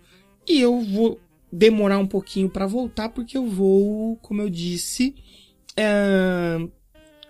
E 0.50 0.60
eu 0.60 0.82
vou 0.82 1.20
demorar 1.52 2.00
um 2.00 2.08
pouquinho 2.08 2.50
para 2.50 2.66
voltar, 2.66 3.10
porque 3.10 3.38
eu 3.38 3.46
vou, 3.46 4.16
como 4.18 4.42
eu 4.42 4.50
disse, 4.50 5.14
é, 5.78 6.58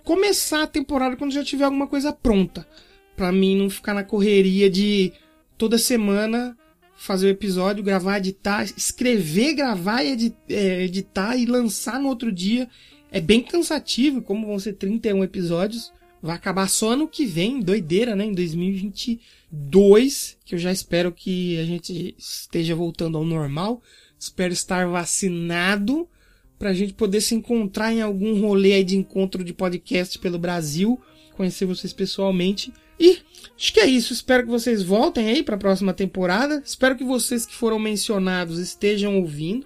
começar 0.05 0.63
a 0.63 0.67
temporada 0.67 1.17
quando 1.17 1.33
já 1.33 1.43
tiver 1.43 1.65
alguma 1.65 1.85
coisa 1.85 2.13
pronta. 2.13 2.65
Pra 3.17 3.31
mim 3.31 3.57
não 3.57 3.69
ficar 3.69 3.93
na 3.93 4.03
correria 4.03 4.69
de 4.69 5.11
toda 5.57 5.77
semana 5.77 6.57
fazer 6.95 7.27
o 7.27 7.29
episódio, 7.29 7.83
gravar, 7.83 8.17
editar, 8.17 8.63
escrever, 8.63 9.53
gravar 9.53 10.03
e 10.03 10.33
é, 10.49 10.83
editar 10.83 11.35
e 11.35 11.45
lançar 11.45 11.99
no 11.99 12.07
outro 12.07 12.31
dia. 12.31 12.69
É 13.11 13.19
bem 13.19 13.41
cansativo, 13.41 14.21
como 14.21 14.47
vão 14.47 14.59
ser 14.59 14.73
31 14.73 15.23
episódios. 15.23 15.91
Vai 16.21 16.35
acabar 16.35 16.69
só 16.69 16.91
ano 16.91 17.07
que 17.07 17.25
vem, 17.25 17.61
doideira, 17.61 18.15
né? 18.15 18.25
Em 18.25 18.33
2022, 18.33 20.37
que 20.43 20.55
eu 20.55 20.59
já 20.59 20.71
espero 20.71 21.11
que 21.11 21.57
a 21.57 21.65
gente 21.65 22.13
esteja 22.17 22.75
voltando 22.75 23.17
ao 23.17 23.23
normal. 23.23 23.81
Espero 24.19 24.51
estar 24.51 24.87
vacinado 24.87 26.07
pra 26.57 26.73
gente 26.73 26.93
poder 26.93 27.21
se 27.21 27.33
encontrar 27.33 27.93
em 27.93 28.01
algum 28.01 28.41
rolê 28.41 28.73
aí 28.73 28.83
de 28.83 28.97
encontro 28.97 29.45
de 29.45 29.53
podcast 29.53 30.19
pelo 30.19 30.37
Brasil, 30.37 30.99
conhecer 31.35 31.65
vocês 31.65 31.93
pessoalmente. 31.93 32.73
E 32.99 33.19
acho 33.57 33.73
que 33.73 33.79
é 33.79 33.85
isso. 33.85 34.11
Espero 34.11 34.43
que 34.43 34.49
vocês 34.49 34.83
voltem 34.83 35.29
aí 35.29 35.41
pra 35.41 35.57
próxima 35.57 35.93
temporada. 35.93 36.61
Espero 36.65 36.97
que 36.97 37.03
vocês 37.05 37.45
que 37.45 37.55
foram 37.55 37.79
mencionados 37.79 38.59
estejam 38.59 39.17
ouvindo. 39.17 39.65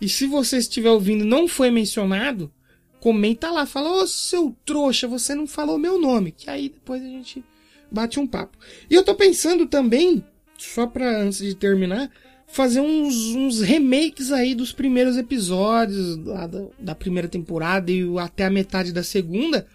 E 0.00 0.08
se 0.08 0.26
você 0.26 0.58
estiver 0.58 0.90
ouvindo 0.90 1.24
não 1.24 1.48
foi 1.48 1.72
mencionado, 1.72 2.52
comenta 3.00 3.50
lá, 3.50 3.66
fala, 3.66 4.02
ô 4.02 4.06
seu 4.06 4.54
trouxa, 4.64 5.06
você 5.06 5.34
não 5.34 5.46
falou 5.46 5.78
meu 5.78 5.98
nome. 5.98 6.32
Que 6.32 6.50
aí 6.50 6.68
depois 6.68 7.02
a 7.02 7.06
gente 7.06 7.44
bate 7.90 8.20
um 8.20 8.26
papo. 8.26 8.56
E 8.90 8.94
eu 8.94 9.04
tô 9.04 9.14
pensando 9.14 9.66
também, 9.66 10.24
só 10.56 10.86
pra 10.86 11.20
antes 11.20 11.38
de 11.38 11.54
terminar, 11.54 12.10
fazer 12.46 12.80
uns, 12.80 13.34
uns 13.34 13.60
remakes 13.60 14.32
aí 14.32 14.54
dos 14.54 14.72
primeiros 14.72 15.16
episódios 15.16 16.16
lá 16.24 16.46
da, 16.46 16.66
da 16.78 16.94
primeira 16.94 17.28
temporada 17.28 17.90
e 17.90 18.06
até 18.18 18.46
a 18.46 18.50
metade 18.50 18.92
da 18.92 19.02
segunda 19.02 19.66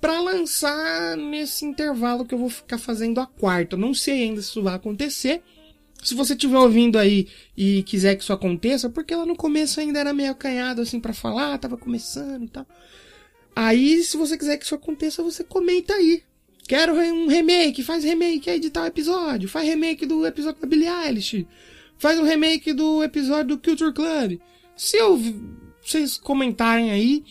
pra 0.00 0.20
lançar 0.20 1.16
nesse 1.16 1.64
intervalo 1.64 2.24
que 2.24 2.34
eu 2.34 2.38
vou 2.38 2.48
ficar 2.48 2.78
fazendo 2.78 3.20
a 3.20 3.26
quarta. 3.26 3.76
Não 3.76 3.92
sei 3.92 4.24
ainda 4.24 4.40
se 4.40 4.48
isso 4.48 4.62
vai 4.62 4.74
acontecer. 4.74 5.42
Se 6.02 6.14
você 6.14 6.32
estiver 6.34 6.58
ouvindo 6.58 6.98
aí 6.98 7.28
e 7.56 7.82
quiser 7.82 8.14
que 8.16 8.22
isso 8.22 8.32
aconteça, 8.32 8.88
porque 8.88 9.14
lá 9.14 9.26
no 9.26 9.36
começo 9.36 9.80
ainda 9.80 9.98
era 9.98 10.14
meio 10.14 10.30
acanhado 10.30 10.80
assim 10.80 11.00
pra 11.00 11.12
falar, 11.12 11.58
tava 11.58 11.76
começando 11.76 12.44
e 12.44 12.48
tal. 12.48 12.66
Aí, 13.54 14.02
se 14.04 14.16
você 14.16 14.38
quiser 14.38 14.56
que 14.56 14.64
isso 14.64 14.74
aconteça, 14.74 15.22
você 15.22 15.42
comenta 15.42 15.94
aí. 15.94 16.22
Quero 16.68 16.94
um 16.94 17.26
remake, 17.26 17.82
faz 17.82 18.04
remake 18.04 18.48
aí 18.48 18.60
de 18.60 18.70
tal 18.70 18.86
episódio, 18.86 19.48
faz 19.48 19.66
remake 19.66 20.04
do 20.04 20.26
episódio 20.26 20.60
da 20.60 20.68
Billie 20.68 20.86
Eilish, 20.86 21.46
faz 21.96 22.18
um 22.20 22.24
remake 22.24 22.72
do 22.74 23.02
episódio 23.02 23.56
do 23.56 23.58
Culture 23.58 23.92
Club. 23.92 24.38
Se 24.76 24.96
eu 24.98 25.18
vocês 25.82 26.18
comentarem 26.18 26.90
aí, 26.90 27.24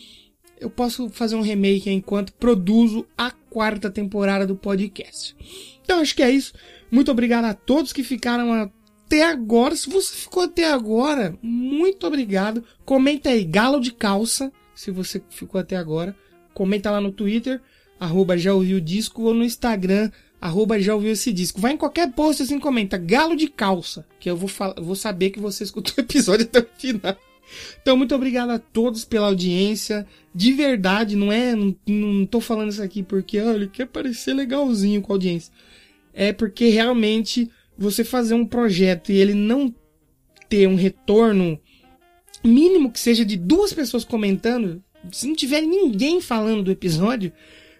eu 0.60 0.68
posso 0.68 1.08
fazer 1.08 1.36
um 1.36 1.40
remake 1.40 1.88
enquanto 1.88 2.32
produzo 2.32 3.06
a 3.16 3.30
quarta 3.30 3.88
temporada 3.88 4.46
do 4.46 4.56
podcast. 4.56 5.36
Então 5.84 6.00
acho 6.00 6.14
que 6.14 6.22
é 6.22 6.30
isso. 6.30 6.52
Muito 6.90 7.10
obrigado 7.10 7.44
a 7.44 7.54
todos 7.54 7.92
que 7.92 8.02
ficaram 8.02 8.52
até 8.52 9.24
agora. 9.24 9.76
Se 9.76 9.88
você 9.88 10.14
ficou 10.14 10.42
até 10.42 10.70
agora, 10.70 11.36
muito 11.42 12.06
obrigado. 12.06 12.64
Comenta 12.84 13.30
aí, 13.30 13.44
galo 13.44 13.80
de 13.80 13.92
calça, 13.92 14.52
se 14.74 14.90
você 14.90 15.22
ficou 15.30 15.60
até 15.60 15.76
agora. 15.76 16.16
Comenta 16.54 16.90
lá 16.90 17.00
no 17.00 17.12
Twitter, 17.12 17.60
arroba 18.00 18.36
já 18.36 18.52
ouviu 18.52 18.80
disco, 18.80 19.22
ou 19.22 19.34
no 19.34 19.44
Instagram, 19.44 20.10
arroba 20.40 20.80
já 20.80 20.94
ouviu 20.94 21.12
esse 21.12 21.32
disco. 21.32 21.60
Vai 21.60 21.72
em 21.72 21.76
qualquer 21.76 22.12
post 22.12 22.42
assim, 22.42 22.58
comenta, 22.58 22.96
galo 22.96 23.36
de 23.36 23.48
calça, 23.48 24.06
que 24.18 24.30
eu 24.30 24.36
vou, 24.36 24.50
vou 24.78 24.94
saber 24.94 25.30
que 25.30 25.40
você 25.40 25.64
escutou 25.64 25.94
o 25.96 26.00
episódio 26.00 26.46
até 26.46 26.60
o 26.60 26.68
final. 26.76 27.16
Então, 27.80 27.96
muito 27.96 28.14
obrigado 28.14 28.50
a 28.50 28.58
todos 28.58 29.04
pela 29.04 29.28
audiência. 29.28 30.06
De 30.34 30.52
verdade, 30.52 31.16
não 31.16 31.32
é. 31.32 31.54
Não, 31.54 31.74
não 31.86 32.26
tô 32.26 32.40
falando 32.40 32.70
isso 32.70 32.82
aqui 32.82 33.02
porque 33.02 33.38
ah, 33.38 33.54
ele 33.54 33.68
quer 33.68 33.86
parecer 33.86 34.34
legalzinho 34.34 35.00
com 35.00 35.12
a 35.12 35.14
audiência. 35.14 35.52
É 36.20 36.32
porque 36.32 36.68
realmente 36.68 37.48
você 37.78 38.02
fazer 38.02 38.34
um 38.34 38.44
projeto 38.44 39.12
e 39.12 39.16
ele 39.18 39.34
não 39.34 39.72
ter 40.48 40.66
um 40.66 40.74
retorno 40.74 41.60
mínimo 42.42 42.90
que 42.90 42.98
seja 42.98 43.24
de 43.24 43.36
duas 43.36 43.72
pessoas 43.72 44.02
comentando, 44.04 44.82
se 45.12 45.28
não 45.28 45.36
tiver 45.36 45.60
ninguém 45.60 46.20
falando 46.20 46.64
do 46.64 46.72
episódio, 46.72 47.32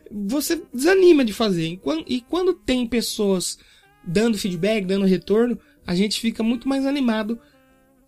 você 0.08 0.62
desanima 0.72 1.24
de 1.24 1.32
fazer. 1.32 1.80
E 2.06 2.20
quando, 2.20 2.54
tem 2.54 2.86
pessoas 2.86 3.58
dando 4.04 4.38
feedback, 4.38 4.84
dando 4.84 5.04
retorno, 5.04 5.58
a 5.84 5.96
gente 5.96 6.20
fica 6.20 6.40
muito 6.40 6.68
mais 6.68 6.86
animado 6.86 7.40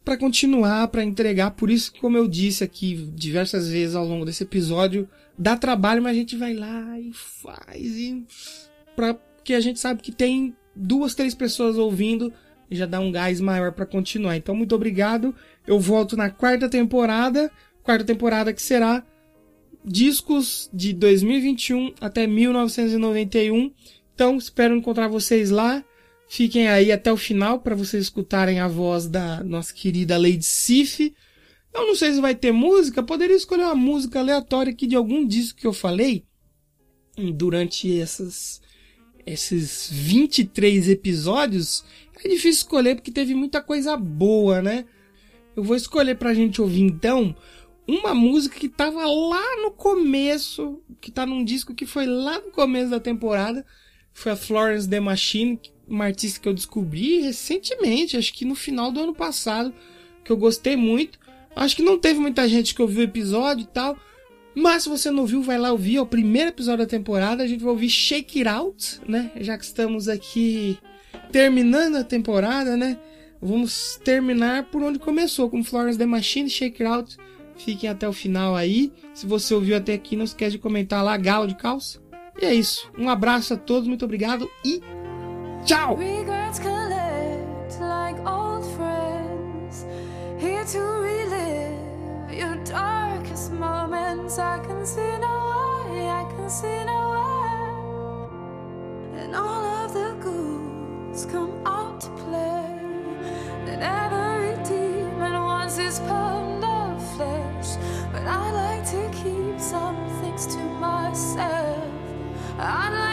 para 0.05 0.17
continuar, 0.17 0.87
para 0.87 1.03
entregar. 1.03 1.51
Por 1.51 1.69
isso 1.71 1.93
que, 1.93 2.01
como 2.01 2.17
eu 2.17 2.29
disse 2.29 2.63
aqui 2.63 2.95
diversas 3.17 3.69
vezes 3.69 3.97
ao 3.97 4.07
longo 4.07 4.25
desse 4.25 4.45
episódio, 4.45 5.09
dá 5.37 5.57
trabalho, 5.57 6.01
mas 6.01 6.13
a 6.13 6.21
gente 6.21 6.37
vai 6.37 6.55
lá 6.55 7.01
e 7.01 7.13
faz 7.13 7.97
e 7.97 8.25
para 8.95 9.19
que 9.51 9.55
a 9.55 9.61
gente 9.61 9.81
sabe 9.81 10.01
que 10.01 10.13
tem 10.13 10.55
duas, 10.77 11.13
três 11.13 11.35
pessoas 11.35 11.77
ouvindo 11.77 12.33
e 12.71 12.77
já 12.77 12.87
dá 12.87 13.01
um 13.01 13.11
gás 13.11 13.41
maior 13.41 13.73
para 13.73 13.85
continuar. 13.85 14.37
Então, 14.37 14.55
muito 14.55 14.77
obrigado. 14.77 15.35
Eu 15.67 15.81
volto 15.81 16.17
na 16.17 16.31
quarta 16.31 16.69
temporada, 16.69 17.51
quarta 17.83 18.05
temporada 18.05 18.53
que 18.53 18.63
será 18.63 19.05
discos 19.85 20.71
de 20.73 20.93
2021 20.93 21.95
até 22.01 22.29
1991. 22.29 23.73
Então, 24.15 24.37
espero 24.37 24.77
encontrar 24.77 25.09
vocês 25.09 25.51
lá. 25.51 25.85
Fiquem 26.29 26.69
aí 26.69 26.93
até 26.93 27.13
o 27.13 27.17
final 27.17 27.59
para 27.59 27.75
vocês 27.75 28.05
escutarem 28.05 28.61
a 28.61 28.69
voz 28.69 29.09
da 29.09 29.43
nossa 29.43 29.75
querida 29.75 30.17
Lady 30.17 30.45
Sif. 30.45 31.13
Eu 31.75 31.89
não 31.89 31.97
sei 31.97 32.15
se 32.15 32.21
vai 32.21 32.37
ter 32.37 32.53
música, 32.53 33.03
poderia 33.03 33.35
escolher 33.35 33.65
uma 33.65 33.75
música 33.75 34.21
aleatória 34.21 34.73
aqui 34.73 34.87
de 34.87 34.95
algum 34.95 35.27
disco 35.27 35.59
que 35.59 35.67
eu 35.67 35.73
falei 35.73 36.25
durante 37.35 38.01
essas 38.01 38.61
esses 39.33 39.89
23 39.91 40.89
episódios. 40.89 41.85
É 42.23 42.29
difícil 42.29 42.51
escolher 42.51 42.97
porque 42.97 43.11
teve 43.11 43.35
muita 43.35 43.63
coisa 43.63 43.97
boa, 43.97 44.61
né? 44.61 44.85
Eu 45.57 45.63
vou 45.63 45.77
escolher 45.77 46.17
pra 46.17 46.35
gente 46.35 46.61
ouvir 46.61 46.83
então 46.83 47.35
uma 47.87 48.15
música 48.15 48.59
que 48.59 48.69
tava 48.69 49.05
lá 49.07 49.63
no 49.63 49.71
começo, 49.71 50.81
que 51.01 51.11
tá 51.11 51.27
num 51.27 51.45
disco 51.45 51.75
que 51.75 51.87
foi 51.87 52.07
lá 52.07 52.39
no 52.39 52.51
começo 52.51 52.91
da 52.91 53.01
temporada. 53.01 53.65
Foi 54.13 54.33
a 54.33 54.37
Florence 54.37 54.89
The 54.89 55.01
Machine, 55.01 55.59
uma 55.89 56.05
artista 56.05 56.41
que 56.41 56.49
eu 56.49 56.55
descobri 56.55 57.21
recentemente, 57.21 58.17
acho 58.17 58.33
que 58.33 58.45
no 58.45 58.55
final 58.55 58.93
do 58.93 59.01
ano 59.01 59.15
passado, 59.15 59.75
que 60.25 60.31
eu 60.31 60.37
gostei 60.37 60.77
muito. 60.77 61.19
Acho 61.57 61.77
que 61.77 61.83
não 61.83 61.99
teve 61.99 62.21
muita 62.21 62.49
gente 62.49 62.75
que 62.75 62.83
ouviu 62.83 63.01
o 63.01 63.05
episódio 63.05 63.65
e 63.65 63.67
tal. 63.67 63.97
Mas 64.55 64.83
se 64.83 64.89
você 64.89 65.11
não 65.11 65.27
viu, 65.27 65.43
vai 65.43 65.59
lá 65.59 65.73
ouvir. 65.73 65.97
É 65.97 66.01
o 66.01 66.07
primeiro 66.07 66.51
episódio 66.51 66.85
da 66.85 66.91
temporada. 66.91 67.43
A 67.43 67.47
gente 67.47 67.63
vai 67.63 67.71
ouvir 67.71 67.89
Shake 67.89 68.41
It 68.41 68.49
Out, 68.49 69.01
né? 69.07 69.31
Já 69.41 69.57
que 69.57 69.65
estamos 69.65 70.09
aqui 70.09 70.79
terminando 71.31 71.97
a 71.97 72.05
temporada, 72.05 72.77
né? 72.77 72.99
Vamos 73.41 73.99
terminar 74.05 74.65
por 74.65 74.83
onde 74.83 74.99
começou, 74.99 75.49
com 75.49 75.65
Florence 75.65 75.99
The 75.99 76.07
Machine, 76.07 76.51
Shake 76.51 76.83
It 76.83 76.93
Out. 76.93 77.17
Fiquem 77.57 77.89
até 77.89 78.09
o 78.09 78.13
final 78.13 78.55
aí. 78.55 78.93
Se 79.15 79.27
você 79.27 79.55
ouviu 79.55 79.77
até 79.77 79.95
aqui, 79.95 80.17
não 80.17 80.25
esquece 80.25 80.53
de 80.53 80.59
comentar 80.59 81.05
lá, 81.05 81.17
galo 81.17 81.47
de 81.47 81.55
calça. 81.55 82.01
E 82.41 82.45
é 82.45 82.55
isso. 82.55 82.91
Um 82.99 83.09
abraço 83.09 83.55
a 83.55 83.57
todos, 83.57 83.87
muito 83.89 84.05
obrigado 84.05 84.51
e 84.65 84.81
tchau! 85.65 85.99
I 94.41 94.59
can 94.61 94.87
see 94.87 95.19
no 95.19 95.85
way, 95.91 96.09
I 96.09 96.25
can 96.35 96.49
see 96.49 96.85
no 96.85 97.11
way, 97.15 99.23
and 99.23 99.37
all 99.37 99.65
of 99.85 99.93
the 99.93 100.15
ghouls 100.25 101.27
come 101.27 101.53
out 101.67 102.01
to 102.01 102.09
play. 102.25 102.79
And 103.71 103.83
every 103.83 104.57
demon 104.65 105.35
wants 105.35 105.77
his 105.77 105.99
pound 106.01 106.65
of 106.65 107.03
flesh, 107.17 107.77
but 108.13 108.27
I 108.27 108.51
like 108.51 108.85
to 108.91 109.09
keep 109.23 109.61
some 109.61 109.97
things 110.21 110.47
to 110.55 110.59
myself. 110.59 111.85
I'd 112.59 112.93
like 112.93 113.10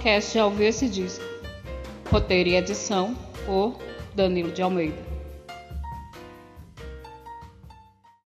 podcast 0.00 0.34
Já 0.34 0.46
Ouviu 0.46 0.66
Esse 0.66 0.88
Disco. 0.88 1.22
Roteiro 2.10 2.48
e 2.48 2.56
edição 2.56 3.14
por 3.44 3.76
Danilo 4.14 4.50
de 4.50 4.62
Almeida. 4.62 4.96